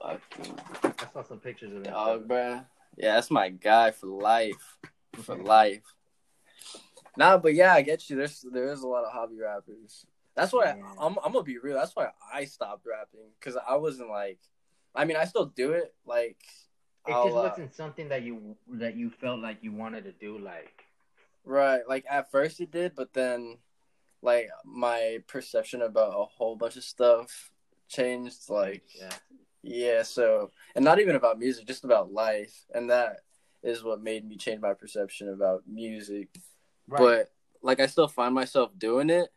[0.00, 1.82] Fucking I saw some pictures of him.
[1.92, 2.64] dog, bruh.
[2.96, 4.78] Yeah, that's my guy for life.
[5.22, 5.82] For life.
[7.16, 8.16] Nah, but yeah, I get you.
[8.16, 10.06] There's there is a lot of hobby rappers.
[10.36, 10.92] That's why Yeah.
[11.00, 11.74] I'm I'm gonna be real.
[11.76, 14.38] That's why I stopped rapping because I wasn't like.
[14.94, 15.94] I mean, I still do it.
[16.06, 16.38] Like,
[17.08, 20.12] It I'll, just uh, wasn't something that you that you felt like you wanted to
[20.12, 20.38] do.
[20.38, 20.84] Like
[21.44, 21.80] Right.
[21.88, 23.58] Like at first it did, but then
[24.20, 27.50] like my perception about a whole bunch of stuff
[27.88, 28.50] changed.
[28.50, 29.14] Like yeah,
[29.62, 32.66] yeah, so and not even about music, just about life.
[32.74, 33.20] And that
[33.62, 36.28] is what made me change my perception about music.
[36.86, 36.98] right.
[36.98, 39.30] But like I still find myself doing it,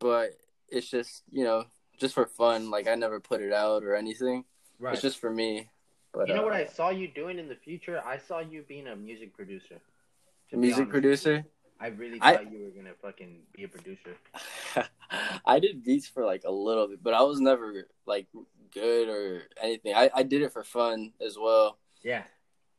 [0.00, 0.30] but
[0.68, 1.64] it's just, you know,
[1.98, 2.70] just for fun.
[2.70, 4.44] Like I never put it out or anything.
[4.80, 4.94] right.
[4.94, 5.70] It's just for me.
[6.16, 8.02] But you know uh, what I saw you doing in the future?
[8.04, 9.82] I saw you being a music producer.
[10.50, 11.44] To music producer?
[11.78, 14.16] I really I- thought you were gonna fucking be a producer.
[15.44, 18.28] I did beats for like a little bit, but I was never like
[18.72, 19.94] good or anything.
[19.94, 21.78] I, I did it for fun as well.
[22.02, 22.22] Yeah,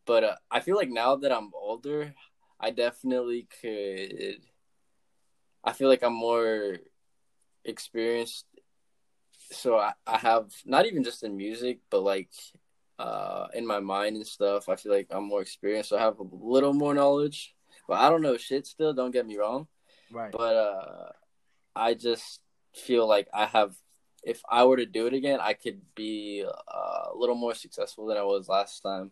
[0.05, 2.15] But uh, I feel like now that I'm older,
[2.59, 4.41] I definitely could.
[5.63, 6.77] I feel like I'm more
[7.65, 8.45] experienced.
[9.51, 12.31] So I, I have not even just in music, but like
[12.99, 14.69] uh, in my mind and stuff.
[14.69, 15.89] I feel like I'm more experienced.
[15.89, 17.55] So I have a little more knowledge.
[17.87, 19.67] But I don't know shit still, don't get me wrong
[20.11, 20.31] right.
[20.31, 21.09] but uh
[21.75, 22.41] i just
[22.73, 23.75] feel like i have
[24.23, 28.05] if i were to do it again i could be uh, a little more successful
[28.07, 29.11] than i was last time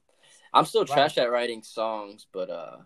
[0.54, 0.94] i'm still Right.
[0.94, 2.78] trash at writing songs but uh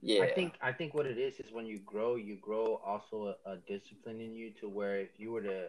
[0.00, 3.36] yeah I think I think what it is is when you grow, you grow also
[3.46, 5.68] a, a discipline in you to where if you were to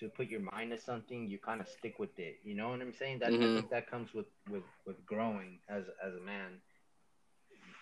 [0.00, 2.38] to put your mind to something, you kind of stick with it.
[2.44, 3.20] You know what I'm saying?
[3.20, 3.54] That I Mhm.
[3.56, 6.60] think that comes with with with growing as as a man.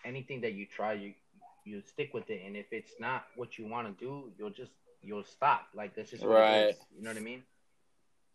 [0.04, 1.14] Anything that you try, you
[1.64, 4.72] you stick with it, and if it's not what you want to do, you'll just
[5.00, 5.68] you'll stop.
[5.74, 6.76] Like what it Right.
[6.96, 7.42] You know what I mean?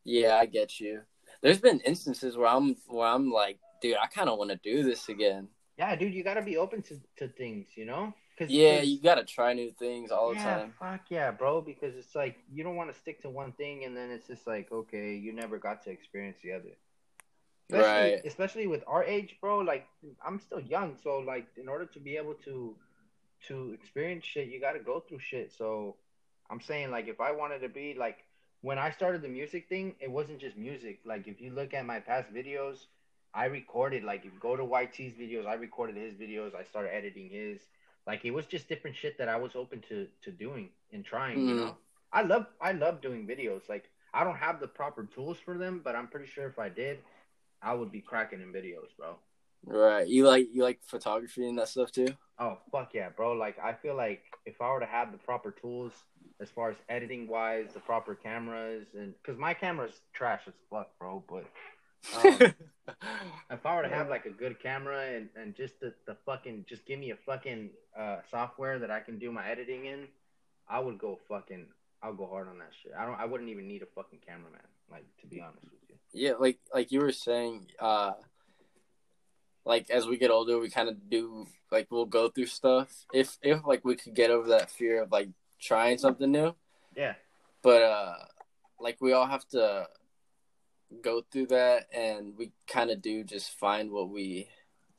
[0.09, 1.01] yeah i get you
[1.41, 4.81] there's been instances where i'm where i'm like dude i kind of want to do
[4.81, 8.13] this again Yeah, dude, you gotta be open to, to things, you know?
[8.37, 11.61] Cause, yeah you gotta try new things all the yeah, time fuck yeah, bro.
[11.61, 14.45] Because it's like you don't want to stick to one thing, and then it's just
[14.47, 16.77] like, okay, you never got to experience the other.
[17.69, 18.21] especially, Right.
[18.25, 19.59] especially with our age, bro.
[19.59, 19.87] Like
[20.25, 22.75] I'm still young, so like in order to be able to
[23.47, 25.51] to experience shit, you got to go through shit.
[25.51, 25.97] So
[26.49, 28.19] I'm saying like if I wanted to be like
[28.61, 30.99] when I started the music thing, it wasn't just music.
[31.05, 32.77] Like if you look at my past videos,
[33.33, 36.55] I recorded like if you go to YT's videos, I recorded his videos.
[36.55, 37.59] I started editing his.
[38.07, 41.39] Like it was just different shit that I was open to to doing and trying.
[41.47, 41.57] You Mhm.
[41.57, 41.77] know,
[42.13, 43.67] I love I love doing videos.
[43.67, 46.69] Like I don't have the proper tools for them, but I'm pretty sure if I
[46.69, 47.03] did,
[47.61, 49.19] I would be cracking in videos, bro.
[49.65, 50.07] Right.
[50.07, 52.15] You like you like photography and that stuff too?
[52.39, 53.33] Oh fuck yeah, bro!
[53.33, 55.91] Like I feel like if I were to have the proper tools
[56.39, 60.97] as far as editing wise, the proper cameras, and because my camera's trash as fuck,
[60.99, 61.23] bro.
[61.27, 61.45] But
[62.15, 62.39] um,
[63.51, 66.65] if I were to have like a good camera and, and just the, the fucking
[66.67, 70.07] just give me a fucking uh, software that I can do my editing in,
[70.69, 71.67] I would go fucking
[72.01, 72.93] I'll go hard on that shit.
[72.97, 74.59] I don't I wouldn't even need a fucking cameraman,
[74.91, 75.95] like to be honest with you.
[76.13, 78.13] yeah, like like you were saying, uh
[79.65, 83.05] like as we get older we kind of do like we'll go through stuff.
[83.13, 85.29] If if like we could get over that fear of like
[85.59, 86.55] trying something new.
[86.95, 87.15] Yeah.
[87.61, 88.13] But uh
[88.79, 89.87] like we all have to
[91.01, 94.47] go through that and we kind of do just find what we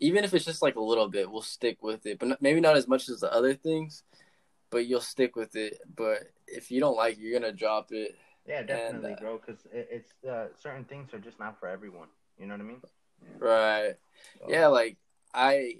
[0.01, 2.18] even if it's just like a little bit, we'll stick with it.
[2.20, 4.05] But maybe not as much as the other things,
[4.70, 5.80] but you'll stick with it.
[5.97, 8.16] But if you don't like it, you're to drop it.
[8.47, 9.39] Yeah, definitely, uh, bro.
[9.45, 12.07] Because it, it's uh, certain things are just not for everyone.
[12.39, 12.80] You know what I mean?
[13.41, 13.95] Right.
[14.39, 14.99] So- Yeah, like
[15.34, 15.78] I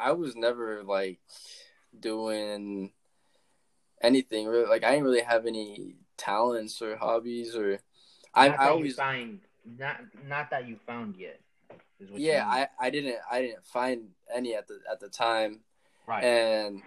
[0.00, 1.20] I was never like
[1.98, 2.92] doing
[4.00, 7.78] anything really like I didn't really have any talents or hobbies or
[8.38, 9.40] I, I always find
[9.78, 11.40] not not that you found yet.
[12.14, 12.46] Yeah.
[12.46, 15.60] I, I didn't I didn't find any at the at the time
[16.06, 16.22] right.
[16.22, 16.82] and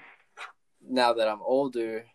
[0.88, 2.06] now that I'm older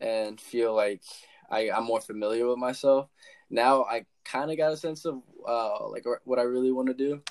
[0.00, 1.02] and feel like
[1.50, 3.08] I, I'm more familiar with myself,
[3.50, 6.94] now I kind of got a sense of uh, like what I really want to
[6.94, 7.22] do.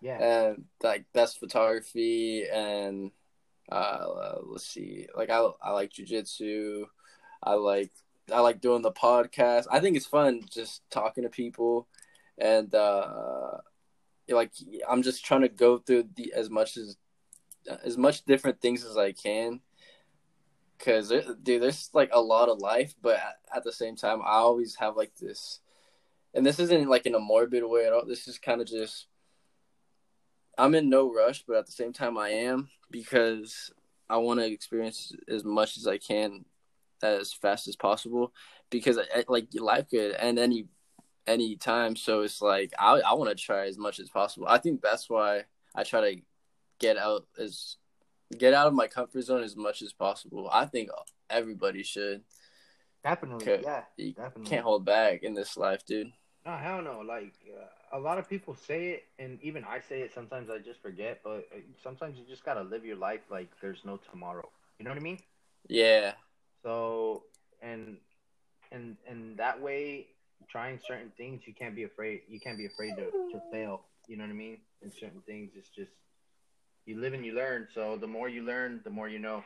[0.00, 3.10] yeah, and like that's photography and
[3.72, 6.84] uh let's see like i i like jujitsu
[7.42, 7.90] i like
[8.32, 9.66] i like doing the podcast.
[9.70, 11.88] I think it's fun just talking to people
[12.38, 13.58] and uh
[14.28, 14.50] like
[14.88, 16.96] i'm just trying to go through the as much as
[17.84, 19.60] as much different things as i can.
[20.76, 21.08] Because
[21.42, 23.18] dude there's like a lot of life but
[23.54, 25.60] at the same time i always have like this
[26.36, 28.04] and this isn't like in a morbid way at all.
[28.04, 29.06] This is kind of just
[30.58, 33.72] I'm in no rush, but at the same time, I am because
[34.08, 36.44] I want to experience as much as I can
[37.02, 38.32] as fast as possible.
[38.70, 40.66] Because I, like life could end any
[41.26, 44.46] any time, so it's like I I want to try as much as possible.
[44.48, 45.44] I think that's why
[45.74, 46.20] I try to
[46.78, 47.76] get out as
[48.36, 50.48] get out of my comfort zone as much as possible.
[50.52, 50.90] I think
[51.30, 52.22] everybody should.
[53.04, 53.62] definitely.
[53.62, 54.50] Yeah, You definitely.
[54.50, 56.12] can't hold back in this life, dude.
[56.44, 57.00] No, hell no.
[57.00, 60.12] Like uh, a lot of people say it, and even I say it.
[60.14, 63.84] Sometimes I just forget, but uh, sometimes you just gotta live your life like there's
[63.84, 64.48] no tomorrow.
[64.78, 65.18] You know what I mean?
[65.68, 66.12] Yeah,
[66.66, 67.22] So,
[67.62, 67.96] and
[68.72, 70.08] and and that way,
[70.48, 72.22] trying certain things, you can't be afraid.
[72.26, 73.82] You can't be afraid to to fail.
[74.08, 74.58] You know what I mean?
[74.82, 75.92] In certain things, it's just
[76.84, 77.68] you live and you learn.
[77.72, 79.44] So the more you learn, the more you know.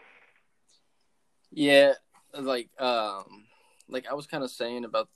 [1.53, 1.93] Yeah,
[2.33, 3.45] like um,
[3.87, 5.11] like I was kind of saying about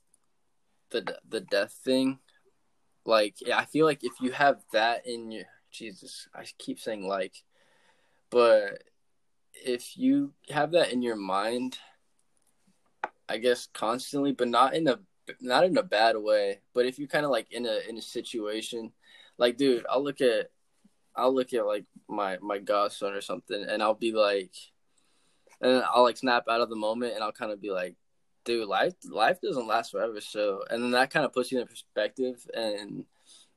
[0.90, 2.18] the the death thing.
[3.06, 7.08] Like, yeah, I feel like if you have that in your Jesus, I keep saying
[7.08, 7.44] like,
[8.28, 8.82] but
[9.54, 11.78] if you have that in your mind,
[13.28, 14.98] I guess constantly, but not in a
[15.40, 16.60] not in a bad way.
[16.74, 18.92] But if you're kind of like in a in a situation,
[19.38, 20.50] like, dude, I'll look at
[21.16, 24.52] I'll look at like my my godson or something, and I'll be like,
[25.60, 27.96] and I'll like snap out of the moment, and I'll kind of be like,
[28.44, 30.20] dude, life life doesn't last forever.
[30.20, 33.04] So, and then that kind of puts you in perspective, and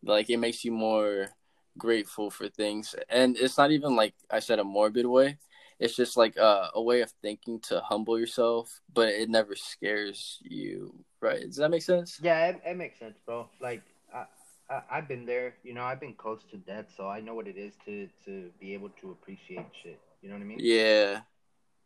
[0.04, 1.30] like it makes you more
[1.78, 2.96] grateful for things.
[3.10, 5.38] And it's not even like I said a morbid way.
[5.80, 10.40] It's just like a, a way of thinking to humble yourself, but it never scares
[10.42, 11.42] you, right?
[11.42, 12.20] Does that make sense?
[12.22, 13.48] Yeah, it, it makes sense, bro.
[13.60, 14.26] Like I,
[14.70, 15.56] I I've been there.
[15.64, 18.50] You know, I've been close to death, so I know what it is to to
[18.60, 20.00] be able to appreciate shit.
[20.22, 20.58] You know what I mean?
[20.60, 21.22] Yeah,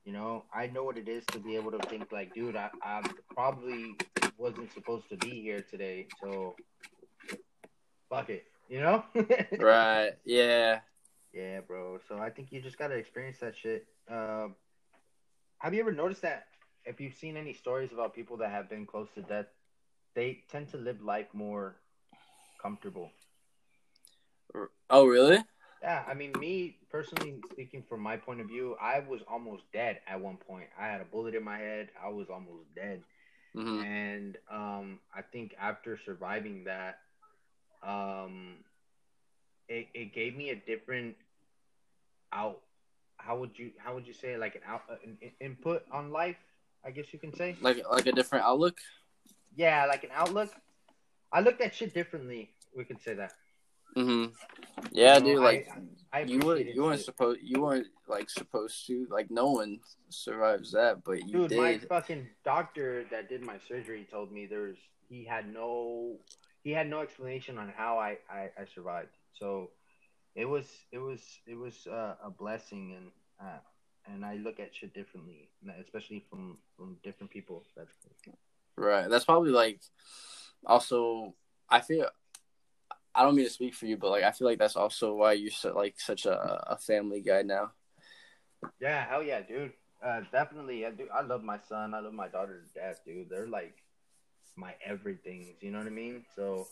[0.06, 2.70] You know, I know what it is to be able to think like, dude, I,
[2.82, 3.04] I
[3.36, 3.96] probably
[4.38, 6.56] wasn't supposed to be here today, so
[8.10, 8.46] fuck it.
[8.70, 9.04] You know?
[9.60, 10.14] right.
[10.24, 10.80] Yeah.
[11.34, 12.00] Yeah, bro.
[12.08, 13.88] So I think you just gotta experience that shit.
[14.10, 14.56] Um,
[15.60, 16.46] have you ever noticed that
[16.86, 19.48] if you've seen any stories about people that have been close to death,
[20.16, 21.76] they tend to live life more
[22.62, 23.12] comfortable?
[24.90, 25.44] Oh, really?
[25.82, 30.00] Yeah, I mean, me personally speaking from my point of view, I was almost dead
[30.08, 30.68] at one point.
[30.80, 31.90] I had a bullet in my head.
[32.04, 33.04] I was almost dead.
[33.56, 37.00] hmm And um, I think after surviving that,
[37.84, 38.64] um,
[39.72, 41.16] it it gave me a different
[42.34, 42.60] out.
[43.18, 46.38] How would you how would you say like an out an input on life?
[46.84, 48.78] I guess you can say like like a different outlook.
[49.56, 50.50] Yeah, like an outlook.
[51.32, 52.50] I looked at shit differently.
[52.76, 53.34] We could say that.
[53.96, 54.34] Mhm.
[54.92, 55.40] Yeah, You know, dude.
[55.44, 55.70] Like
[56.14, 59.80] I, I you were you weren't supposed you weren't like supposed to like no one
[60.10, 64.78] survives that, but you Dude, my fucking doctor that did my surgery told me there's
[65.10, 66.18] he had no
[66.64, 69.16] he had no explanation on how I I, I survived.
[69.34, 69.72] So
[70.36, 73.60] it was it was it was uh, a blessing and uh,
[74.12, 77.64] and I look at shit differently, especially from from different people.
[77.76, 77.92] That's
[78.78, 79.10] Right.
[79.10, 79.82] That's probably like
[80.66, 81.36] also
[81.70, 82.08] I feel
[83.14, 85.34] I don't mean to speak for you, but like I feel like that's also why
[85.34, 87.72] you're so, like such a, a family guy now.
[88.80, 89.74] yeah, hell yeah, dude.
[90.04, 91.08] Uh, definitely, I do.
[91.14, 91.94] I love my son.
[91.94, 93.30] I love my daughter to death, dude.
[93.30, 93.76] They're like
[94.56, 95.56] my everything.
[95.62, 96.26] You know what I mean?
[96.36, 96.68] So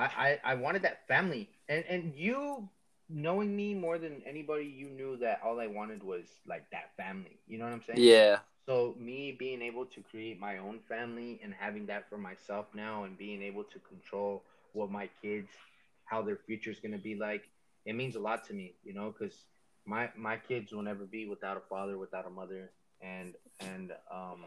[0.00, 2.68] I, I, I wanted that family, and and you
[3.08, 7.38] knowing me more than anybody, you knew that all I wanted was like that family.
[7.46, 8.08] You know what I'm saying?
[8.08, 8.38] Yeah.
[8.66, 13.04] So me being able to create my own family and having that for myself now,
[13.04, 15.50] and being able to control what my kids,
[16.04, 17.44] how their future is gonna be like,
[17.86, 18.74] it means a lot to me.
[18.84, 19.46] You know, because
[19.86, 22.70] my my kids will never be without a father, without a mother,
[23.00, 24.44] and and um,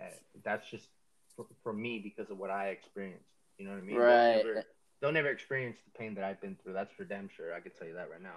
[0.00, 0.04] uh,
[0.44, 0.88] that's just
[1.36, 3.39] for, for me because of what I experienced.
[3.60, 3.96] You know what I mean?
[3.98, 4.32] Right.
[4.32, 4.64] They'll never,
[5.02, 6.72] they'll never experience the pain that I've been through.
[6.72, 7.52] That's for damn sure.
[7.54, 8.36] I can tell you that right now.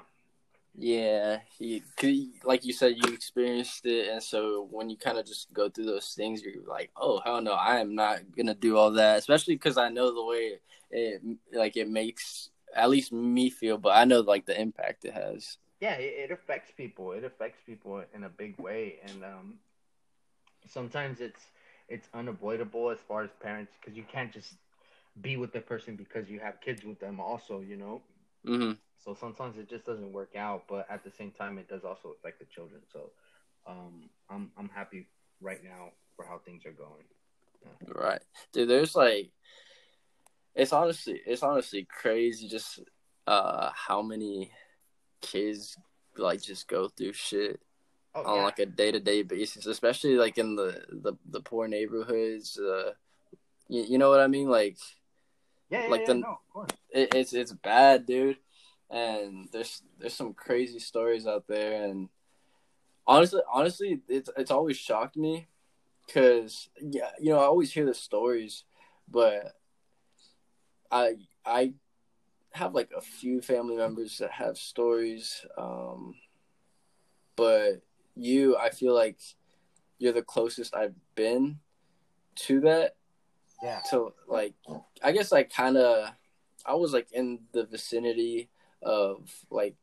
[0.76, 5.18] Yeah, you, 'cause you- like you said, you experienced it, and so when you kind
[5.18, 8.56] of just go through those things, you're like, "Oh hell no, I am not gonna
[8.56, 10.60] do all that." Especially because I know the way
[10.92, 11.22] it,
[11.54, 15.58] like it makes at least me feel, but I know like the impact it has.
[15.80, 19.60] yeah it, it affects people it affects people in a big way and um
[20.68, 21.42] sometimes it's
[21.90, 24.54] it's unavoidable as far as parents because you can't just
[25.22, 28.02] be with the person because you have kids with them also you know
[28.46, 31.84] hmm so sometimes it just doesn't work out but at the same time it does
[31.84, 33.12] also affect the children so
[33.68, 35.08] um i'm i'm happy
[35.42, 37.04] right now for how things are going
[37.88, 38.70] Right, dude.
[38.70, 39.32] There's like,
[40.56, 42.80] it's honestly, it's honestly crazy just
[43.26, 44.52] uh how many
[45.22, 45.78] kids
[46.18, 47.58] like just go through shit
[48.14, 48.44] oh on yeah.
[48.44, 52.58] like a day to day basis, especially like in the the, the poor neighborhoods.
[52.58, 52.92] Uh,
[53.70, 54.50] you, you know what I mean?
[54.50, 54.78] Like
[55.74, 56.70] yeah, yeah, like yeah, the- no, of course.
[56.92, 58.38] it, it's it's bad, dude.
[58.90, 62.10] And there's there's some crazy stories out there, and
[63.08, 65.48] honestly, honestly, it's it's always shocked me,
[66.14, 68.66] cause yeah, you know I always hear the stories,
[69.10, 69.54] but
[70.92, 71.16] I
[71.46, 71.74] I
[72.52, 76.14] have like a few family members that have stories, um,
[77.36, 77.82] but
[78.16, 79.18] you, I feel like
[79.98, 81.60] you're the closest I've been
[82.36, 82.96] to that
[83.64, 84.54] yeah to like
[85.02, 86.10] I guess like kind of
[86.66, 88.50] I was like in the vicinity
[88.82, 89.76] of like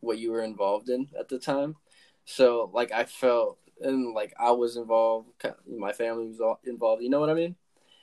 [0.00, 1.76] what you were involved in at the time.
[2.24, 5.28] So like I felt and like I was involved,
[5.66, 7.02] my family was all involved.
[7.02, 7.54] You know what I mean?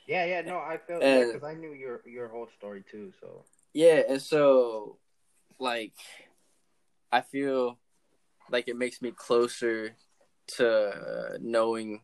[0.06, 4.02] yeah yeah no i felt because i knew your your whole story too so Yeah,
[4.08, 4.98] and so
[5.58, 5.92] like
[7.12, 7.78] I feel
[8.50, 9.96] like it makes me closer
[10.56, 12.02] to knowing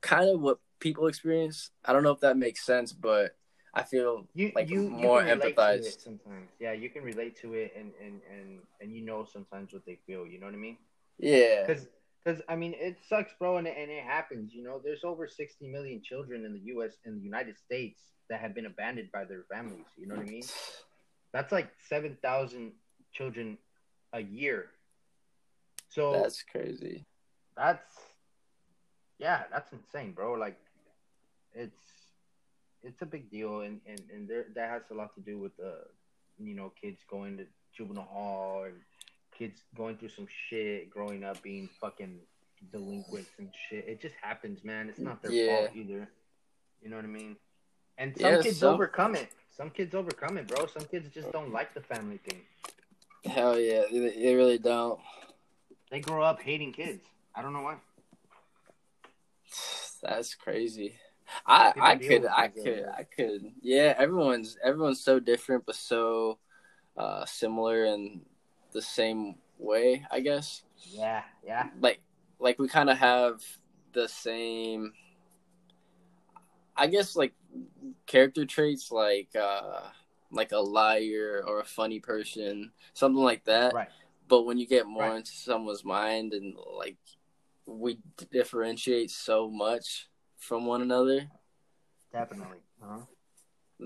[0.00, 1.70] kind of what people experience.
[1.84, 3.36] I don't know if that makes sense, but
[3.74, 6.00] I feel you like you, more you can relate to empathized.
[6.02, 6.48] sometimes.
[6.58, 9.98] Yeah, you can relate to it, and and and and you know sometimes what they
[10.06, 10.26] feel.
[10.26, 10.78] You know what I mean?
[11.18, 11.64] yeah.
[11.66, 11.86] Because
[12.24, 14.52] because I mean it sucks, bro, and it, and it happens.
[14.54, 16.96] You know, there's over 60 million children in the U.S.
[17.04, 19.86] in the United States that have been abandoned by their families.
[19.96, 20.42] You know what I mean?
[21.32, 22.72] That's like 7,000
[23.12, 23.58] children
[24.12, 24.66] a year.
[25.88, 27.06] So That's crazy.
[27.56, 27.94] that's
[29.18, 30.34] yeah, that's insane, bro.
[30.34, 30.58] Like
[31.56, 31.76] it's
[32.82, 35.52] it's a big deal, and and and there that has a lot to do with
[35.58, 35.84] uh
[36.38, 37.46] you know kids going to
[37.76, 38.76] juvenile hall and
[39.36, 42.18] kids going through some shit, growing up being fucking
[42.72, 43.84] delinquents and shit.
[43.86, 44.88] It just happens, man.
[44.88, 45.46] It's not their Yeah.
[45.66, 46.08] fault either.
[46.82, 47.36] You know what I mean?
[47.98, 49.28] And some Yeah, kids some- overcome it.
[49.56, 50.66] Some kids overcome it, bro.
[50.66, 52.42] Some kids just don't like the family thing.
[53.24, 55.00] Hell yeah, they, they really don't.
[55.90, 57.02] They grow up hating kids.
[57.34, 57.76] I don't know why.
[60.02, 60.98] That's crazy.
[61.46, 63.94] I I could I could I could yeah.
[63.98, 66.38] Everyone's everyone's so different, but so
[66.96, 68.22] uh, similar in
[68.72, 70.06] the same way.
[70.10, 71.68] I guess Yeah, yeah.
[71.80, 72.00] like
[72.38, 73.42] like we kind of have
[73.92, 74.92] the same.
[76.76, 77.32] I guess like
[78.06, 79.80] character traits like uh
[80.30, 83.72] like a liar or a funny person, something like that.
[83.74, 83.88] Right.
[84.28, 85.16] But when you get more Right.
[85.16, 86.96] into someone's mind and like
[87.66, 87.98] we
[88.30, 90.08] differentiate so much
[90.38, 91.28] from one another,
[92.16, 92.58] Definitely.
[92.82, 93.00] Uh-huh.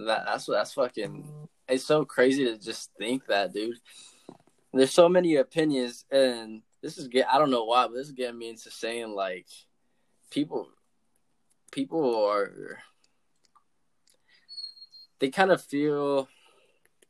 [0.06, 1.48] That that's what that's fucking.
[1.68, 3.76] It's so crazy to just think that, dude.
[4.72, 7.26] There's so many opinions, and this is get.
[7.28, 9.46] I don't know why, but this is getting me into saying like,
[10.30, 10.68] people,
[11.72, 12.78] people are.
[15.18, 16.28] They kind of feel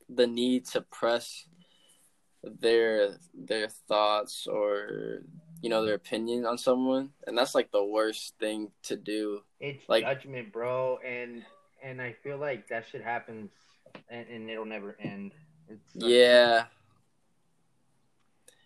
[0.09, 1.45] the need to press
[2.43, 5.21] their their thoughts or
[5.61, 9.87] you know their opinion on someone and that's like the worst thing to do It's
[9.87, 11.43] Like- judgment, bro, and
[11.83, 13.49] and I feel like that shit happens,
[14.09, 15.31] and, and it'll never end.
[15.67, 16.65] It's yeah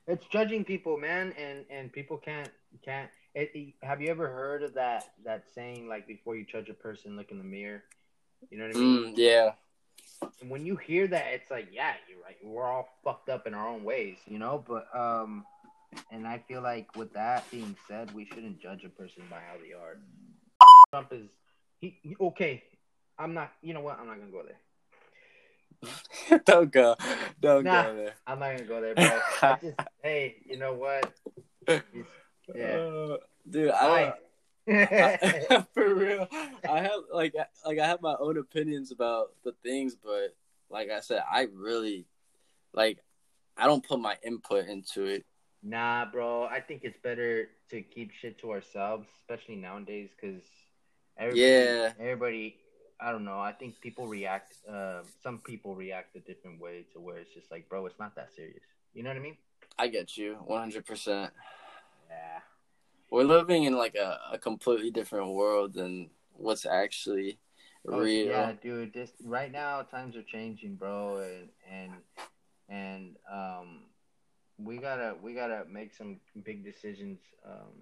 [0.07, 2.49] it's judging people, man, and and people can't
[2.83, 3.09] can't.
[3.33, 6.73] It, it- have you ever heard of that that saying like before you judge a
[6.73, 7.83] person, look in the mirror?
[8.51, 9.03] You know what I mean?
[9.05, 9.51] mm, yeah
[10.41, 12.35] And when you hear that, it's like, yeah, you're right.
[12.43, 14.63] We're all fucked up in our own ways, you know.
[14.67, 15.45] But um,
[16.11, 19.55] and I feel like with that being said, we shouldn't judge a person by how
[19.61, 19.97] they are.
[20.91, 21.27] Trump is
[21.79, 22.63] he, he okay?
[23.17, 23.51] I'm not.
[23.61, 23.99] You know what?
[23.99, 24.59] I'm not gonna go there.
[26.45, 26.95] don't go
[27.41, 27.83] don't Nah.
[27.83, 29.19] go there I'm not gonna go there, bro.
[29.41, 31.13] I just, hey, you know what?
[31.67, 32.77] Yeah.
[32.77, 33.17] Uh,
[33.49, 34.13] dude i
[34.67, 36.27] I, for real
[36.67, 40.35] i have like like i have my own opinions about the things but
[40.69, 42.05] like i said i really
[42.73, 42.99] like
[43.57, 45.25] i don't put my input into it
[45.67, 46.45] Nah, bro.
[46.45, 50.43] I think it's better to keep shit to ourselves, especially nowadays, because
[51.17, 51.93] everybody, Yeah.
[51.99, 52.57] everybody.
[53.01, 53.39] I don't know.
[53.39, 54.53] I think people react.
[54.69, 58.15] Uh, some people react a different way to where it's just like, bro, it's not
[58.15, 58.61] that serious.
[58.93, 59.37] You know what I mean?
[59.77, 61.31] i get you 100%
[62.09, 62.39] Yeah.
[63.09, 67.39] we're living in like a, a completely different world than what's actually
[67.87, 68.93] Oh, real yeah, dude.
[68.93, 71.91] This right now times are changing, bro, and and
[72.67, 73.81] and um,
[74.57, 77.73] we gotta we gotta make some big decisions, um,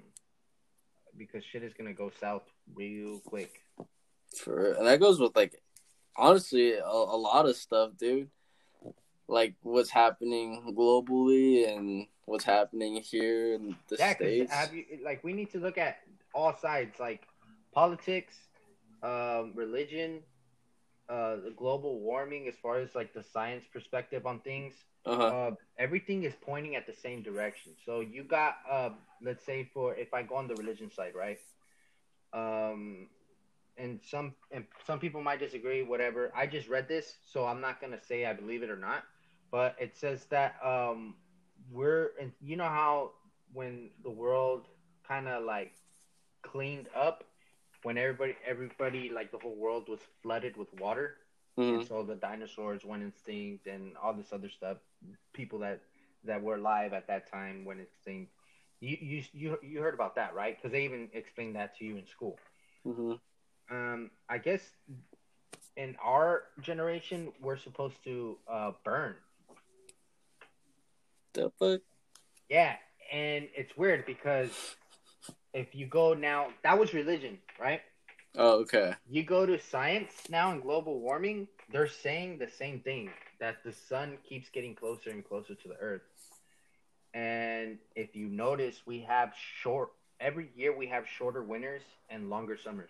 [1.18, 2.44] because shit is gonna go south
[2.76, 3.62] real quick.
[4.38, 5.62] For and that goes with like
[6.18, 8.30] honestly a, a lot of stuff, dude.
[9.28, 14.52] Like what's happening globally and what's happening here in the Yeah, states.
[14.52, 15.98] have you like we need to look at
[16.34, 17.28] all sides, like
[17.74, 18.34] politics,
[19.02, 20.22] um, religion,
[21.10, 24.74] uh, the global warming, as far as like the science perspective on things.
[25.06, 25.24] Uh-huh.
[25.24, 27.74] Uh, everything is pointing at the same direction.
[27.86, 28.92] So you got, uh,
[29.22, 31.40] let's say, for if I go on the religion side, right?
[32.32, 33.10] Um,
[33.78, 35.84] and some and some people might disagree.
[35.84, 36.32] Whatever.
[36.36, 39.04] I just read this, so I'm not gonna say I believe it or not.
[39.52, 41.16] But it says that um,
[41.72, 43.12] we're and you know how
[43.52, 44.68] when the world
[45.08, 45.74] kind of like
[46.44, 47.24] cleaned up
[47.84, 51.18] when everybody everybody like the whole world was flooded with water
[51.58, 51.80] Mhm.
[51.80, 54.78] and so the dinosaurs went extinct and all this other stuff
[55.34, 55.82] people that
[56.24, 58.32] that were alive at that time went extinct
[58.80, 61.98] you you you, you heard about that right because they even explained that to you
[61.98, 62.40] in school
[62.86, 63.20] Mhm.
[63.70, 64.62] um i guess
[65.76, 69.16] in our generation we're supposed to uh burn
[71.34, 71.82] The fuck?
[72.50, 72.76] yeah
[73.12, 74.76] and it's weird because
[75.54, 77.82] if you go now that was religion right
[78.36, 78.96] Oh, okay.
[79.08, 83.72] you go to science now and global warming, they're saying the same thing that the
[83.72, 86.02] sun keeps getting closer and closer to the earth.
[87.14, 92.58] And if you notice, we have short every year we have shorter winters and longer
[92.58, 92.90] summers.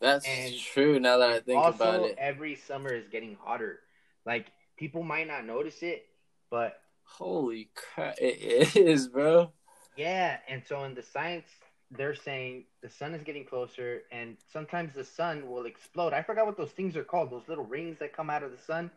[0.00, 2.16] That's And true now that I think also, about it.
[2.18, 3.80] every summer is getting hotter.
[4.26, 4.46] Like
[4.76, 6.06] people might not notice it,
[6.50, 8.16] but Holy crap.
[8.20, 9.52] It is, bro.
[9.96, 11.46] Yeah, and so in the science,
[11.90, 16.12] they're saying the sun is getting closer, and sometimes the sun will explode.
[16.12, 17.30] I forgot what those things are called.
[17.30, 18.90] Those little rings that come out of the sun.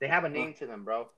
[0.00, 1.08] They have a name to them, bro.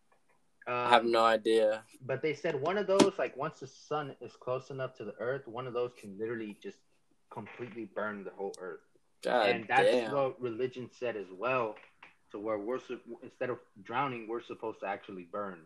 [0.69, 1.83] Um, I have no idea.
[2.05, 5.15] But they said one of those, like once the sun is close enough to the
[5.19, 6.79] earth, one of those can literally just
[7.31, 8.81] completely burn the whole earth.
[9.23, 10.13] God and that's damn.
[10.13, 11.77] what religion said as well.
[12.33, 12.81] To where we're
[13.23, 15.61] instead of drowning, we're supposed to actually burn.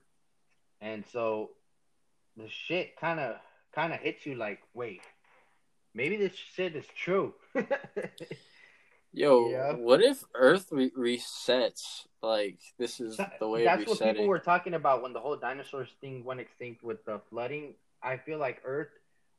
[0.83, 1.51] And so
[2.37, 3.37] the shit kind of
[3.75, 5.03] kind of hits you like, wait,
[5.95, 7.35] maybe this shit is true.
[9.13, 9.73] Yo, Yeah.
[9.73, 12.07] what if Earth re- resets?
[12.23, 15.89] Like this is the way That's what people were talking about when the whole dinosaurs
[16.01, 17.75] thing went extinct with the flooding.
[18.03, 18.89] I feel like Earth,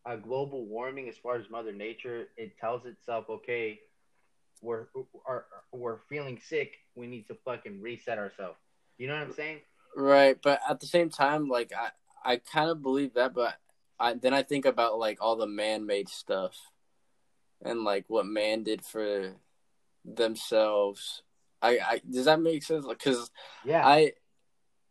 [0.06, 3.80] uh, global warming, as far as Mother Nature, it tells itself, okay,
[4.62, 4.88] we're
[5.26, 6.74] are, we're feeling sick.
[6.96, 8.58] We need to fucking reset ourselves.
[8.98, 9.60] You know what I'm saying?
[9.96, 11.90] Right, but at the same time, like I,
[12.24, 13.56] I kind of believe that, but
[14.00, 16.56] I then I think about like all the man-made stuff,
[17.64, 19.34] and like what man did for
[20.06, 21.24] themselves.
[21.62, 22.86] I, I does that make sense?
[22.88, 23.30] Because
[23.66, 23.86] Yeah.
[23.88, 24.14] I,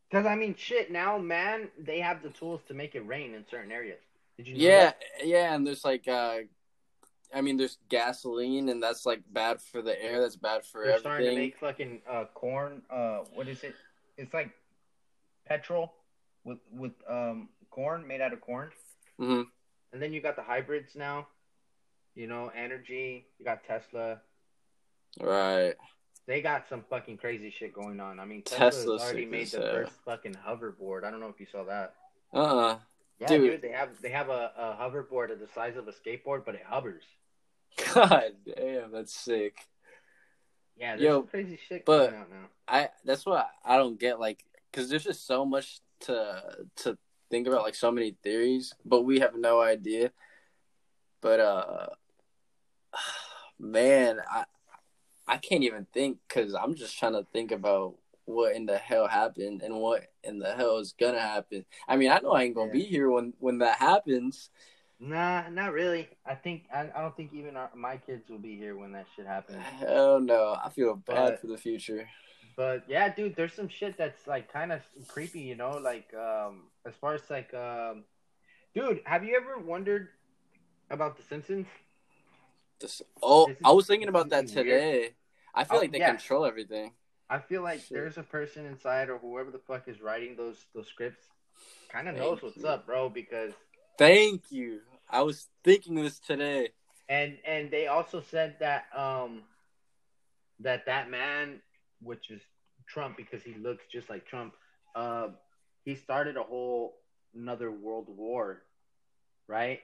[0.09, 0.91] Because I mean, shit.
[0.91, 3.99] Now, man, they have the tools to make it rain in certain areas.
[4.37, 4.55] Did you?
[4.57, 4.97] Know yeah, that?
[5.25, 6.39] yeah, and there's like, uh,
[7.35, 10.21] I mean, there's gasoline, and that's like bad for the air.
[10.21, 11.01] That's bad for They're everything.
[11.11, 12.83] starting to make fucking uh, corn.
[12.91, 13.75] Uh, what is it?
[14.17, 14.51] It's like
[15.47, 15.93] petrol
[16.45, 18.71] with with um corn made out of corn.
[19.19, 19.43] hmm
[19.93, 21.27] And then you got the hybrids now.
[22.15, 23.27] You know, energy.
[23.39, 24.21] You got Tesla.
[25.21, 25.75] Right.
[26.27, 28.21] They got some fucking crazy shit going on.
[28.21, 31.05] I mean, Tesla's Tesla's already made the first fucking hoverboard.
[31.05, 31.95] I don't know if you saw that.
[32.33, 32.39] Uh.
[32.39, 32.79] uh
[33.19, 33.51] Yeah, Dude.
[33.51, 36.55] dude, they have they have a, a hoverboard of the size of a skateboard, but
[36.55, 37.03] it hovers.
[37.95, 39.57] God damn, that's sick.
[40.77, 42.47] Yeah, there's Yo, some crazy shit but- coming out now.
[42.69, 46.43] I that's what I don't get like because there's just so much to
[46.77, 46.99] to
[47.31, 50.11] think about like so many theories, but we have no idea.
[51.21, 51.87] But uh,
[53.59, 54.45] man, I
[55.29, 57.95] I can't even think because I'm just trying to think about
[58.25, 61.65] what in the hell happened and what in the hell is gonna happen.
[61.89, 62.73] I mean, I know I ain't gonna Yeah.
[62.81, 64.51] be here when when that happens.
[65.03, 66.09] Nah, not really.
[66.27, 69.07] I think I, I don't think even our, my kids will be here when that
[69.17, 69.63] shit happens.
[69.79, 72.09] Hell no, I feel bad But- for the future.
[72.57, 76.65] But yeah, dude, there's some shit that's like kind of creepy, you know, like um
[76.87, 78.05] as far as like um
[78.75, 80.09] dude, have you ever wondered
[80.91, 81.67] about the Simpsons?
[82.81, 84.67] This, oh, This I was thinking about that is weird.
[84.67, 85.11] today.
[85.55, 86.11] I feel Oh, like they yeah.
[86.11, 86.93] control everything.
[87.29, 87.91] I feel like Shit.
[87.93, 91.23] there's a person inside or whoever the fuck is writing those those scripts
[91.89, 92.67] kind of knows what's you.
[92.67, 93.53] up, bro, because
[93.99, 94.81] Thank you.
[95.09, 96.71] I was thinking this today.
[97.09, 99.43] and and they also said that um
[100.61, 101.61] that that man
[102.03, 102.41] which is
[102.89, 104.55] Trump because he looks just like Trump
[104.95, 105.29] uh
[105.85, 106.97] he started a whole
[107.35, 108.63] another world war
[109.47, 109.81] right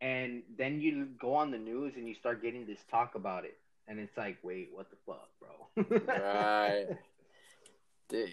[0.00, 3.56] and then you go on the news and you start getting this talk about it
[3.86, 6.86] and it's like wait what the fuck bro Right.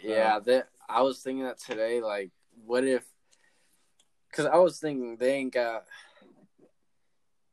[0.03, 2.01] Yeah, that I was thinking that today.
[2.01, 2.31] Like,
[2.65, 3.05] what if?
[4.29, 5.85] Because I was thinking they ain't got,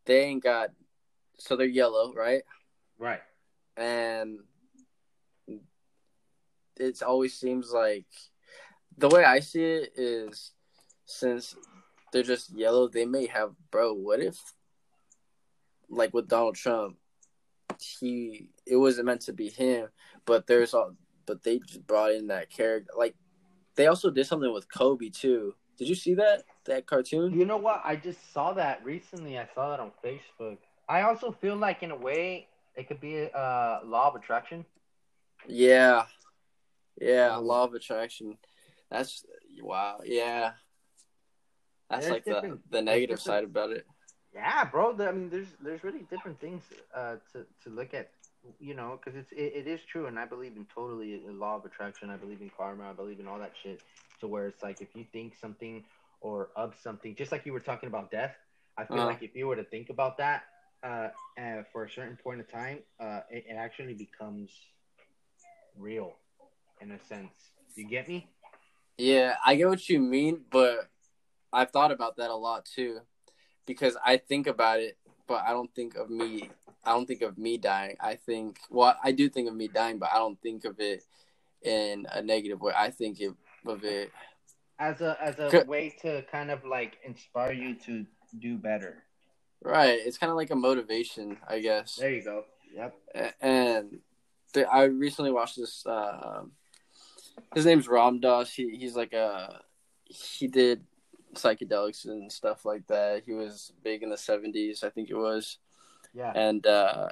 [0.07, 0.71] they ain't got,
[1.39, 2.43] so they're yellow, right?
[2.99, 3.21] right
[3.77, 4.41] And
[6.77, 8.07] it always seems like
[8.97, 10.53] the way I see it is
[11.07, 11.57] since
[12.13, 13.93] they're just yellow, they may have, bro.
[13.95, 14.39] What if,
[15.89, 16.97] like with Donald Trump,
[17.79, 19.89] he it wasn't meant to be him,
[20.25, 20.95] but there's all,
[21.27, 22.93] but they just brought in that character.
[22.97, 23.15] Like
[23.75, 25.55] they also did something with Kobe too.
[25.77, 27.39] Did you see that that cartoon?
[27.39, 27.83] You know what?
[27.85, 29.39] I just saw that recently.
[29.39, 30.59] I saw that on Facebook.
[30.89, 32.47] I also feel like, in a way,
[32.77, 34.65] it could be a uh, law of attraction.
[35.47, 36.05] Yeah,
[37.01, 37.37] yeah.
[37.37, 38.39] Law of attraction.
[38.91, 39.25] That's
[39.63, 40.01] wow.
[40.05, 40.53] Yeah,
[41.91, 43.87] that's There's like the the negative side about it.
[44.35, 44.97] Yeah, bro.
[45.01, 46.63] I mean, there's there's really different things
[46.95, 48.11] uh, to to look at.
[48.61, 51.57] You know, because it's it, it is true, and I believe in totally the law
[51.57, 52.11] of attraction.
[52.11, 52.91] I believe in karma.
[52.91, 53.81] I believe in all that shit.
[54.21, 55.83] To where it's like if you think something
[56.21, 58.35] or of something, just like you were talking about death.
[58.77, 59.07] I feel Uh-huh.
[59.07, 60.43] like if you were to think about that
[60.83, 64.51] uh, uh, for a certain point of time, uh, it, it actually becomes
[65.79, 66.17] real
[66.81, 67.33] in a sense.
[67.75, 68.29] You get me?
[68.97, 70.89] Yeah, I get what you mean, but
[71.53, 73.01] I've thought about that a lot too,
[73.67, 74.97] because I think about it,
[75.27, 76.51] but I don't think of me.
[76.85, 77.97] I don't think of me dying.
[78.01, 81.03] I think, well, I do think of me dying, but I don't think of it
[81.63, 82.73] in a negative way.
[82.77, 83.35] I think of
[83.67, 84.13] of it.
[84.79, 88.05] As a as a way to kind of like inspire you to
[88.39, 89.03] do better.
[89.63, 89.99] Right.
[90.05, 91.97] It's kind of like a motivation, I guess.
[91.97, 92.45] There you go.
[92.75, 93.35] Yep.
[93.41, 94.01] And
[94.71, 95.87] I recently watched this.
[95.87, 96.43] Uh,
[97.55, 98.53] his name's Ram Dass.
[98.53, 99.61] He he's like a
[100.05, 100.85] he did
[101.35, 103.23] psychedelics and stuff like that.
[103.25, 105.59] He was big in the seventies, I think it was.
[106.13, 106.33] Yeah.
[106.35, 107.09] And uh,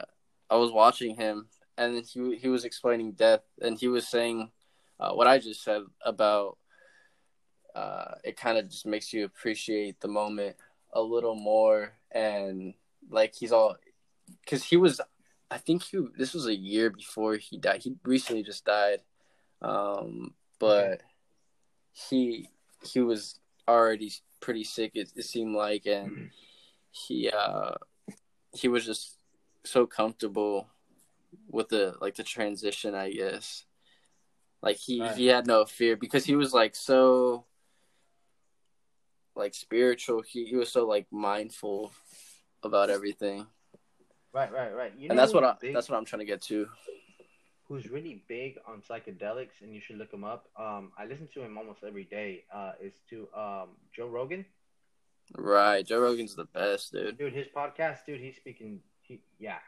[0.48, 4.50] I was watching him, and he he was explaining death, and he was saying
[5.00, 6.58] uh, what I just said about
[7.74, 8.36] uh, it.
[8.36, 10.56] Kind of just makes you appreciate the moment
[10.92, 12.74] a little more, and
[13.10, 13.76] like he's all
[14.44, 15.00] because he was.
[15.50, 17.82] I think he this was a year before he died.
[17.82, 19.00] He recently just died,
[19.62, 21.02] um, but
[21.92, 22.48] he
[22.84, 23.38] he was
[23.68, 24.92] already pretty sick.
[24.94, 26.30] It, it seemed like, and
[26.90, 27.72] he uh
[28.52, 29.16] he was just
[29.64, 30.68] so comfortable
[31.48, 32.94] with the like the transition.
[32.94, 33.64] I guess
[34.62, 35.16] like he Right.
[35.16, 37.44] he had no fear because he was like so
[39.34, 40.22] like spiritual.
[40.22, 41.92] He he was so like mindful
[42.62, 43.46] about everything,
[44.32, 44.92] Right, right, right.
[44.96, 46.68] You and that's what I big, that's what I'm trying to get to.
[47.72, 50.48] Who's really big on psychedelics, and you should look him up.
[50.58, 52.44] Um, I listen to him almost every day.
[52.54, 54.44] Uh, is to um Joe Rogan,
[55.38, 57.16] Right, Joe Rogan's the best, dude.
[57.16, 57.32] dude.
[57.32, 58.20] His podcast, dude.
[58.20, 58.80] He's speaking.
[59.00, 59.58] He, yeah.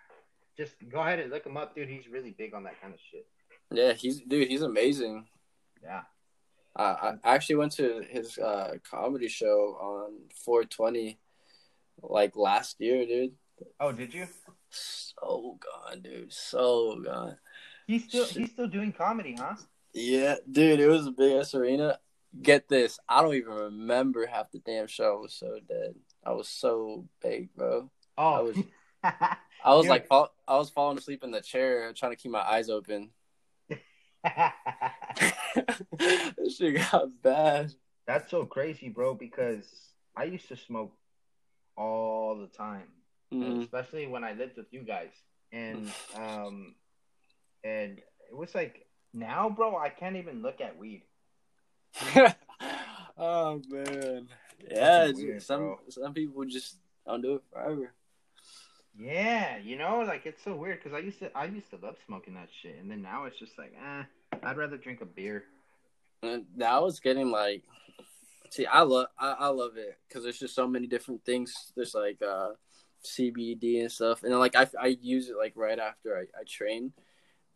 [0.57, 1.89] Just go ahead and look him up, dude.
[1.89, 3.27] He's really big on that kind of shit.
[3.73, 4.49] Yeah, he's dude.
[4.49, 5.27] He's amazing.
[5.83, 6.03] Yeah.
[6.77, 11.19] Uh, I actually went to his uh, comedy show on 420
[12.03, 13.33] like last year, dude.
[13.81, 14.27] Oh, did you?
[14.69, 16.33] So gone, dude.
[16.33, 17.37] So gone.
[17.87, 19.55] He's still he's still doing comedy, huh?
[19.93, 21.99] Yeah, dude, it was a big ass arena.
[22.43, 25.17] Get this, I don't even remember half the damn show.
[25.19, 25.95] I was so dead.
[26.25, 27.91] I was so big, bro.
[28.19, 28.57] Oh, I was,
[29.05, 32.69] I was like, I was falling asleep in the chair, trying to keep my eyes
[32.71, 33.11] open.
[35.99, 37.73] this shit got bad.
[38.07, 39.15] That's so crazy, bro.
[39.15, 39.67] Because
[40.17, 40.93] I used to smoke
[41.77, 42.89] all the time,
[43.33, 43.63] Mhm.
[43.63, 45.13] especially when I lived with you guys,
[45.53, 46.75] and um,
[47.65, 51.03] and it was like now, bro, I can't even look at weed.
[53.17, 54.29] oh man,
[54.71, 55.11] yeah.
[55.13, 55.79] Weird, some bro.
[55.89, 57.93] some people just don't do it forever.
[58.99, 61.97] Yeah, you know, like it's so weird because I used to I used to love
[62.07, 64.03] smoking that shit, and then now it's just like, eh,
[64.43, 65.45] I'd rather drink a beer.
[66.23, 67.63] And now it's getting like,
[68.51, 71.73] see, I love I, I love it because there's just so many different things.
[71.75, 72.51] There's like uh,
[73.05, 76.45] CBD and stuff, and then, like I I use it like right after I, I
[76.47, 76.93] train,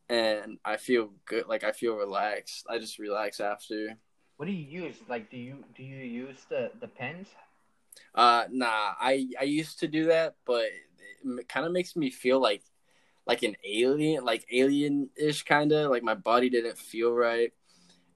[0.09, 1.47] and I feel good.
[1.49, 2.67] Like I feel relaxed.
[2.69, 3.97] I just relax after.
[4.37, 4.97] What do you use?
[5.07, 7.29] Like, do you do you use the the pens?
[8.15, 10.67] Uh, nah, I I used to do that, but
[11.25, 12.63] it kind of makes me feel like
[13.27, 15.91] like an alien, like alien ish kind of.
[15.91, 17.53] Like my body didn't feel right,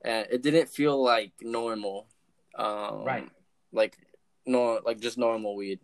[0.05, 2.09] and it didn't feel like normal.
[2.59, 3.30] Um, Right.
[3.72, 3.99] Like
[4.47, 5.80] no, like just normal weed.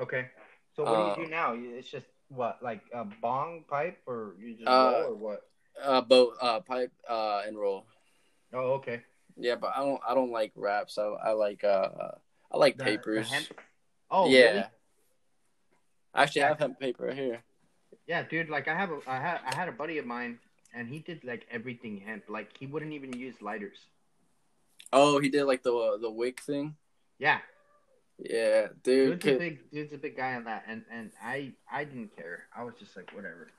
[0.00, 0.28] Okay.
[0.74, 1.54] So what do Uh, you do now?
[1.56, 5.40] It's just what, like a bong pipe, or you just Uh, roll, or what?
[5.82, 7.86] Uh, both uh pipe uh and roll.
[8.52, 9.00] Oh, okay.
[9.36, 10.98] Yeah, but I don't I don't like wraps.
[10.98, 11.88] I I like uh
[12.50, 13.30] I like The- the papers.
[13.30, 13.58] hemp-
[14.10, 14.40] Oh, yeah.
[14.50, 14.64] really?
[16.14, 17.42] Actually, I have hemp paper right here.
[18.06, 18.50] Yeah, dude.
[18.50, 20.38] Like I have a, I had, I had a buddy of mine,
[20.74, 22.24] and he did like everything hemp.
[22.28, 23.78] Like he wouldn't even use lighters.
[24.92, 26.76] Oh, he did like the the wick thing.
[27.18, 27.38] Yeah,
[28.28, 29.20] Yeah, dude.
[29.20, 32.44] dude's a big, dude's a big guy on that, and and I, I didn't care.
[32.56, 33.50] I was just like, whatever.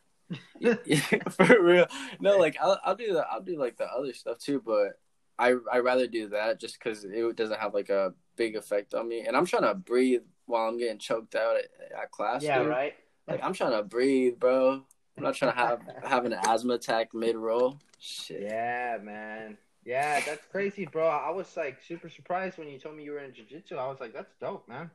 [0.59, 0.75] Yeah,
[1.29, 1.87] for real.
[2.19, 3.27] No, like I'll, I'll do that.
[3.31, 4.99] I'll do like the other stuff too, but
[5.37, 9.07] I I rather do that just because it doesn't have like a big effect on
[9.07, 9.21] me.
[9.21, 11.65] And I'm trying to breathe while I'm getting choked out at,
[12.01, 12.43] at class.
[12.43, 12.67] yeah, dude.
[12.67, 12.93] right.
[13.27, 14.83] Like I'm trying to breathe, bro.
[15.17, 17.79] I'm not trying to have have an asthma attack mid roll.
[17.99, 18.41] Shit.
[18.41, 19.57] Yeah, man.
[19.85, 21.07] Yeah, that's crazy, bro.
[21.07, 23.75] I was like super surprised when you told me you were in jiu-jitsu.
[23.75, 24.89] I was like, that's dope, man.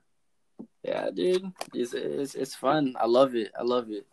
[0.83, 1.53] Yeah, dude.
[1.75, 2.95] It's, it's it's fun.
[2.99, 3.53] I love it.
[3.59, 4.07] I love it.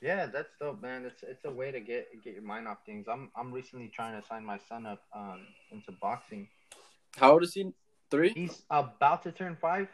[0.00, 1.04] Yeah, that's dope, man.
[1.04, 3.06] It's it's a way to get get your mind off things.
[3.08, 6.48] I'm I'm recently trying to sign my son up um into boxing.
[7.16, 7.72] How old is he?
[8.10, 8.30] Three?
[8.32, 9.88] He's about to turn five.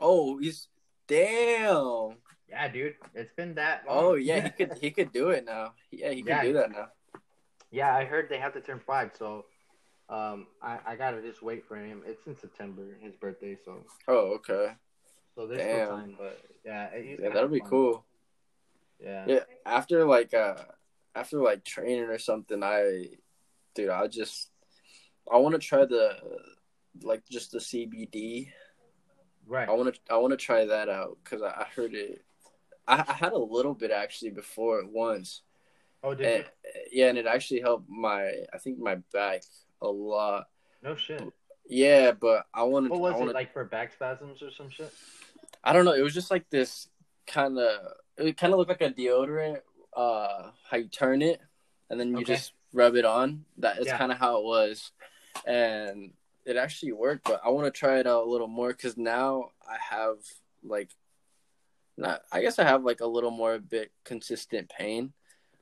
[0.00, 0.68] Oh, he's
[1.08, 2.16] damn.
[2.48, 2.96] Yeah, dude.
[3.14, 3.96] It's been that long.
[4.04, 5.74] Oh yeah, he could he could do it now.
[5.90, 6.42] Yeah, he can Yeah.
[6.42, 6.88] do that now.
[7.70, 9.46] yeah, I heard they have to turn five, so
[10.12, 12.02] um I, I gotta just wait for him.
[12.06, 14.74] It's in September, his birthday, so Oh, okay.
[15.34, 15.86] so there's Damn.
[15.86, 17.68] still time, but yeah, Yeah, that'll be fun.
[17.68, 18.04] cool.
[19.02, 19.24] Yeah.
[19.26, 20.56] Yeah, after like uh
[21.14, 23.06] after like training or something, I
[23.74, 24.50] dude, I just
[25.32, 26.16] I want to try the
[27.02, 28.48] like just the CBD.
[29.46, 29.68] Right.
[29.68, 32.22] I want to I want to try that out because I, I heard it.
[32.86, 35.42] I, I had a little bit actually before once,
[36.02, 36.44] Oh, did and,
[36.90, 39.42] yeah, and it actually helped my I think my back
[39.82, 40.48] a lot.
[40.82, 41.22] No shit.
[41.66, 44.92] Yeah, but I wanted What was wanted, it like for back spasms or some shit?
[45.62, 45.92] I don't know.
[45.92, 46.88] It was just like this
[47.26, 47.92] kind of.
[48.16, 49.60] It kind of looked like a deodorant.
[49.94, 51.40] Uh, how you turn it,
[51.90, 52.34] and then you Okay.
[52.34, 53.44] just rub it on.
[53.58, 53.98] That is Yeah.
[53.98, 54.90] kind of how it was,
[55.46, 56.14] and
[56.46, 57.24] it actually worked.
[57.24, 60.16] But I want to try it out a little more because now I have
[60.62, 60.90] like,
[61.96, 62.22] not.
[62.32, 65.12] I guess I have like a little more bit consistent pain,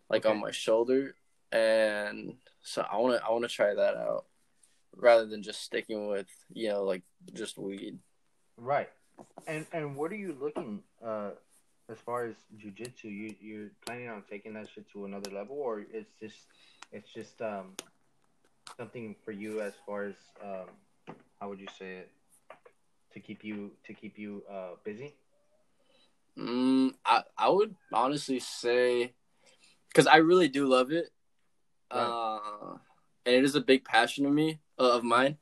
[0.08, 1.16] like on my shoulder,
[1.52, 3.24] and so I want to.
[3.26, 4.26] I want to try that out
[4.96, 7.02] rather than just sticking with you know like
[7.32, 7.98] just weed.
[8.56, 8.88] Right.
[9.46, 11.30] And and what are you looking uh
[11.88, 13.04] as far as jujitsu?
[13.04, 16.36] You you're planning on taking that shit to another level, or it's just
[16.92, 17.74] it's just um
[18.76, 22.10] something for you as far as um how would you say it
[23.12, 25.14] to keep you to keep you uh busy?
[26.38, 29.12] Mm, I I would honestly say
[29.88, 31.10] because I really do love it,
[31.90, 32.76] uh,
[33.26, 35.36] and it is a big passion of me uh, of mine.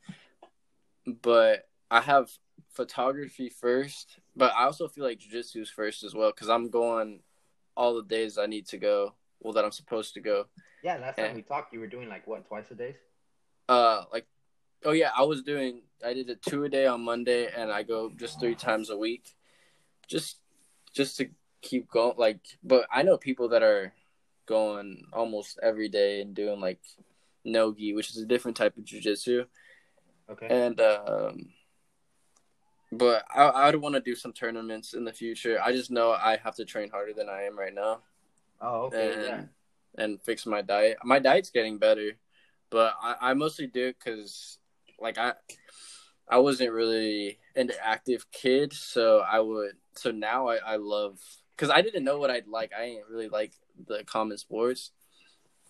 [1.21, 2.29] But I have
[2.69, 7.21] photography first, but I also feel like jujitsu is first as well because I'm going
[7.75, 9.13] all the days I need to go.
[9.39, 10.47] Well, that I'm supposed to go.
[10.83, 11.27] Yeah, last Yeah.
[11.27, 12.97] time we talked, you were doing like what twice a day?
[13.69, 14.27] Uh, like,
[14.83, 15.83] oh yeah, I was doing.
[16.05, 18.97] I did it two a day on Monday, and I go just three times a
[18.97, 19.35] week,
[20.07, 20.39] just
[20.93, 21.29] just to
[21.61, 22.15] keep going.
[22.17, 23.93] Like, but I know people that are
[24.49, 26.81] going almost every day and doing like
[27.45, 29.45] nogi, which is a different type of jujitsu,
[30.29, 30.47] Okay.
[30.49, 31.49] and um,
[32.91, 35.59] but I I would want to do some tournaments in the future.
[35.63, 37.99] I just know I have to train harder than I am right now.
[38.59, 39.13] Oh, okay.
[39.13, 40.03] and yeah.
[40.03, 40.97] and fix my diet.
[41.03, 42.17] My diet's getting better,
[42.71, 44.57] but I, I mostly do it because
[44.99, 45.33] like I
[46.27, 51.19] I wasn't really an active kid, so I would so now I, I love
[51.55, 52.71] because I didn't know what I'd like.
[52.73, 53.53] I didn't really like
[53.87, 54.91] the common sports,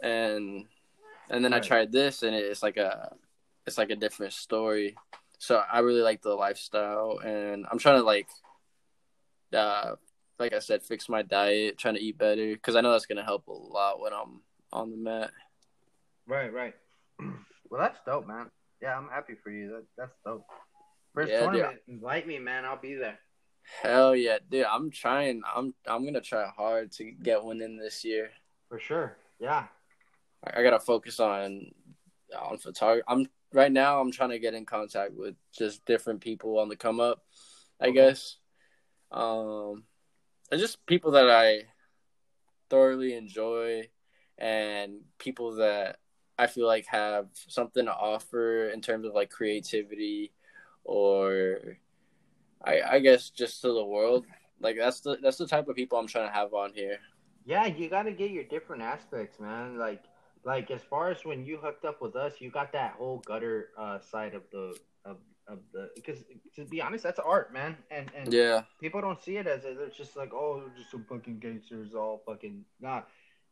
[0.01, 0.66] and
[1.30, 3.16] and then I tried this, and it's like a
[3.66, 4.95] it's like a different story.
[5.38, 8.28] So I really like the lifestyle, and I'm trying to like,
[9.53, 9.95] uh,
[10.38, 13.24] like I said, fix my diet, trying to eat better because I know that's gonna
[13.24, 14.41] help a lot when I'm
[14.74, 15.32] on the mat.
[16.28, 16.76] Right, right.
[17.72, 18.49] Well, that's dope, man.
[18.82, 19.70] Yeah, I'm happy for you.
[19.70, 20.43] That that's dope.
[21.14, 21.51] First Yeah, dude.
[21.51, 22.66] tournament, invite me, man.
[22.66, 23.20] I'll be there.
[23.82, 24.65] Hell yeah, dude!
[24.65, 25.41] I'm trying.
[25.55, 28.32] I'm I'm gonna try hard to get one in this year.
[28.67, 29.15] For sure.
[29.39, 29.65] Yeah.
[30.43, 31.72] I, I gotta focus on
[32.38, 33.03] on photography.
[33.07, 34.01] I'm right now.
[34.01, 37.24] I'm trying to get in contact with just different people on the come up.
[37.80, 37.93] I Okay.
[37.93, 38.38] guess,
[39.11, 39.84] um,
[40.51, 41.67] and just people that I
[42.70, 43.89] thoroughly enjoy,
[44.38, 45.99] and people that
[46.38, 50.34] I feel like have something to offer in terms of like creativity,
[50.84, 51.78] or
[52.64, 54.26] I I guess just to the world.
[54.60, 56.99] Like that's the that's the type of people I'm trying to have on here.
[57.45, 59.78] Yeah, you got to get your different aspects, man.
[59.78, 60.03] Like,
[60.43, 63.70] like as far as when you hooked up with us, you got that whole gutter
[63.78, 66.24] uh, side of the of of the because
[66.55, 67.78] to be honest, that's art, man.
[67.91, 69.78] And and Yeah, people don't see it as it.
[69.80, 73.01] It's just like, oh, they're just some fucking gangsters, all fucking nah,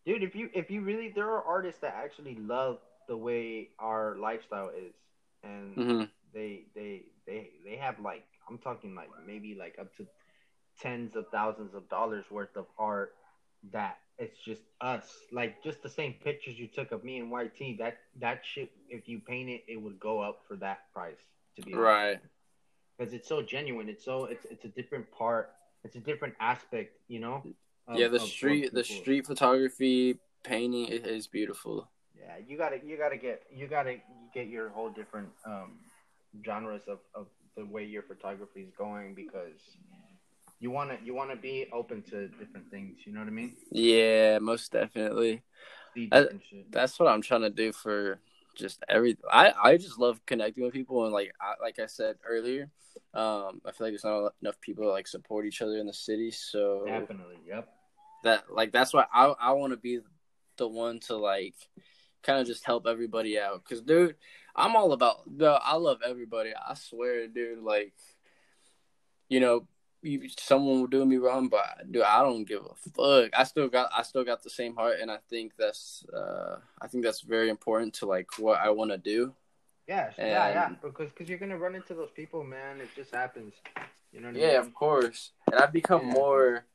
[0.05, 0.23] dude.
[0.23, 4.69] If you if you really, there are artists that actually love the way our lifestyle
[4.69, 4.93] is,
[5.43, 10.05] and hmm they they they they have like I'm talking like maybe like up to
[10.79, 13.13] tens of thousands of dollars worth of art
[13.71, 15.07] that it's just us.
[15.31, 19.07] Like just the same pictures you took of me and YT that that shit if
[19.07, 21.17] you paint it it would go up for that price
[21.55, 22.19] to be right.
[22.97, 23.89] because it's so genuine.
[23.89, 25.51] It's so it's it's a different part.
[25.83, 27.43] It's a different aspect you know
[27.87, 31.89] of- yeah, the street, the street photography painting is beautiful.
[32.19, 33.97] yeah you gotta you gotta get you gotta
[34.33, 35.79] get your whole different um
[36.45, 37.27] genres of, of
[37.57, 39.59] the way your photography is going because
[40.59, 43.31] you want to you want to be open to different things you know what i
[43.31, 45.41] mean Yeah, most definitely.
[46.11, 46.27] I-
[46.71, 48.19] That's what I'm trying to do for
[48.55, 49.17] just every.
[49.31, 52.69] I I just love connecting with people and like I, like I said earlier,
[53.13, 55.93] um, I feel like there's not enough people that like support each other in the
[55.93, 56.31] city.
[56.31, 57.67] So definitely yep
[58.23, 59.99] that like that's why I I want to be
[60.57, 61.55] the one to like
[62.27, 63.63] kind of just help everybody out.
[63.63, 64.15] Cause dude,
[64.55, 65.25] I'm all about.
[65.25, 66.51] Bro, I love everybody.
[66.55, 67.59] I swear, dude.
[67.63, 67.93] Like,
[69.29, 69.65] you know,
[70.03, 73.31] you, someone will do me wrong, but dude, I don't give a fuck.
[73.37, 76.87] I still got I still got the same heart, and I think that's uh I
[76.87, 79.33] think that's very important to like what I want to do.
[79.87, 83.53] yeah yeah yeah because cause you're gonna run into those people man it just happens
[84.11, 84.67] you know what I Yeah, mean?
[84.67, 85.31] of course.
[85.51, 86.13] And I've become Yeah.
[86.13, 86.65] more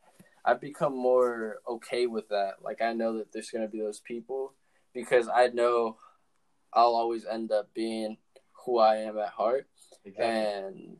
[0.44, 2.54] I've become more okay with that.
[2.62, 4.54] Like I know that there's gonna be those people
[4.94, 5.96] because I know
[6.72, 8.16] I'll always end up being
[8.64, 9.66] who I am at heart.
[10.04, 10.96] exactly And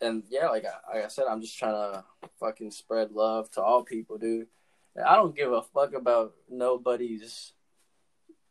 [0.00, 2.04] and yeah, like I, like I said, I'm just trying to
[2.40, 4.48] fucking spread love to all people, dude.
[4.96, 7.52] And I don't give a fuck about nobody's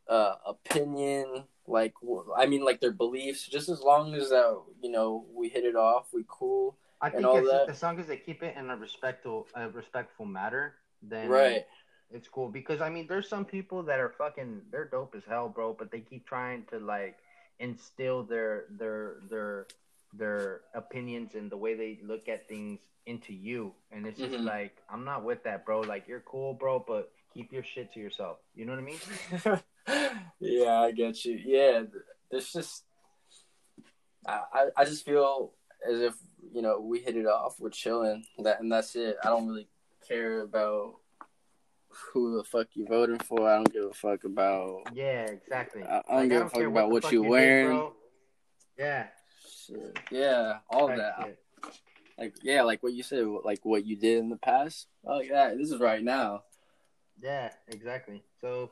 [0.08, 1.44] uh, opinion.
[1.68, 1.94] Like,
[2.36, 3.48] I mean, like their beliefs.
[3.48, 6.78] Just as long as that, you know, we hit it off, we cool.
[7.02, 7.70] I and think all as, that.
[7.70, 11.66] as long as they keep it in a respectful a respectful matter then Right.
[12.14, 15.50] It's cool because I mean, there's some people that are fucking, they're dope as hell,
[15.50, 17.18] bro, but they keep trying to like
[17.60, 19.68] instill their their their
[20.14, 24.46] their opinions and the way they look at things into you, and it's just Mhm.
[24.46, 25.82] like, I'm not with that, bro.
[25.82, 28.38] Like, you're cool, bro, but keep your shit to yourself.
[28.54, 29.58] You know what I
[29.98, 30.20] mean?
[30.40, 31.40] yeah, I get you.
[31.44, 31.84] Yeah,
[32.30, 32.84] there's just
[34.26, 35.54] I, I I just feel
[35.90, 36.14] as if
[36.54, 37.60] you know we hit it off.
[37.60, 39.18] We're chilling, that and that's it.
[39.24, 39.68] I don't really
[40.08, 40.96] care about
[42.14, 43.48] who the fuck you voting for.
[43.50, 45.84] I don't give a fuck about Yeah, exactly.
[45.84, 47.68] I- I don't give a fuck about what fuck you did, wearing.
[47.78, 47.96] bro.
[48.78, 49.08] Yeah,
[49.66, 50.00] shit.
[50.12, 51.16] Yeah, all type that.
[51.26, 51.40] shit.
[52.18, 54.88] Like yeah, like what you said, like what you did in the past.
[55.06, 56.44] Oh yeah, this is right now.
[57.22, 58.24] Yeah, exactly.
[58.42, 58.72] So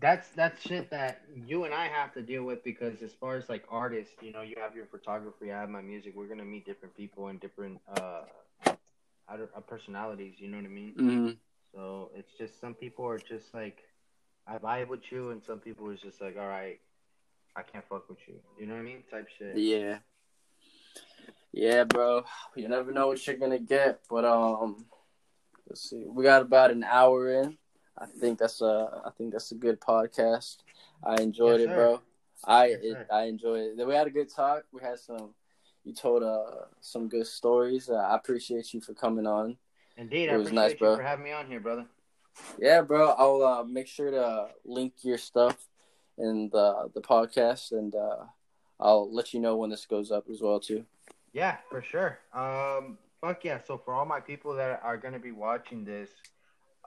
[0.00, 3.48] that's that's shit that you and I have to deal with because as far as
[3.48, 6.14] like artists, you know, you have your photography, I have my music.
[6.14, 8.22] We're gonna meet different people and different uh,
[9.28, 10.34] I uh personalities.
[10.38, 10.92] You know what I mean?
[10.96, 11.30] hmm
[11.78, 13.78] So it's just some people are just like
[14.48, 16.80] I vibe with you, and some people is just like, all right,
[17.54, 18.34] I can't fuck with you.
[18.58, 19.04] You know what I mean?
[19.08, 19.56] Type shit.
[19.56, 19.98] Yeah.
[21.52, 22.24] Yeah, bro.
[22.56, 24.86] You never know what you're gonna get, but um,
[25.68, 26.02] let's see.
[26.04, 27.56] We got about an hour in.
[27.96, 29.00] I think that's a.
[29.06, 30.56] I think that's a good podcast.
[31.04, 32.00] I enjoyed Yes, it, bro.
[32.44, 33.06] I Yes, it.
[33.12, 33.86] I enjoyed it.
[33.86, 34.64] We had a good talk.
[34.72, 35.32] We had some
[35.84, 37.88] you told uh some good stories.
[37.88, 39.56] Uh, I appreciate you for coming on.
[39.98, 40.96] Indeed, It I was appreciate nice, you bro.
[40.96, 41.84] for having me on here, brother.
[42.58, 43.10] Yeah, bro.
[43.18, 45.56] I'll uh, make sure to link your stuff
[46.16, 48.24] in the the podcast, and uh,
[48.78, 50.84] I'll let you know when this goes up as well too.
[51.32, 52.20] Yeah, for sure.
[52.32, 53.58] Um, fuck yeah.
[53.66, 56.10] So for all my people that are gonna be watching this,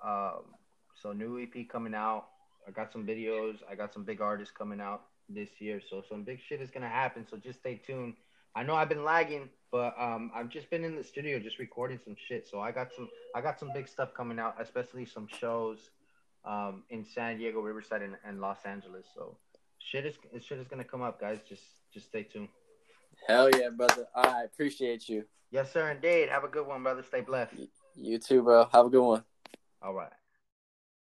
[0.03, 0.55] um,
[1.01, 2.28] so new EP coming out.
[2.68, 3.57] I got some videos.
[3.70, 5.82] I got some big artists coming out this year.
[5.89, 7.26] So some big shit is gonna happen.
[7.30, 8.14] So just stay tuned.
[8.55, 11.99] I know I've been lagging, but um, I've just been in the studio just recording
[12.03, 12.47] some shit.
[12.47, 15.89] So I got some, I got some big stuff coming out, especially some shows
[16.45, 19.05] um, in San Diego, Riverside, and, and Los Angeles.
[19.15, 19.38] So
[19.80, 21.39] shit is shit is gonna come up, guys.
[21.47, 21.63] Just
[21.93, 22.49] just stay tuned.
[23.28, 24.07] Hell yeah, brother.
[24.15, 25.26] I appreciate you.
[25.51, 25.91] Yes, sir.
[25.91, 26.30] Indeed.
[26.30, 27.03] Have a good one, brother.
[27.03, 27.53] Stay blessed.
[27.95, 28.67] You too, bro.
[28.72, 29.24] Have a good one.
[29.82, 30.11] All right.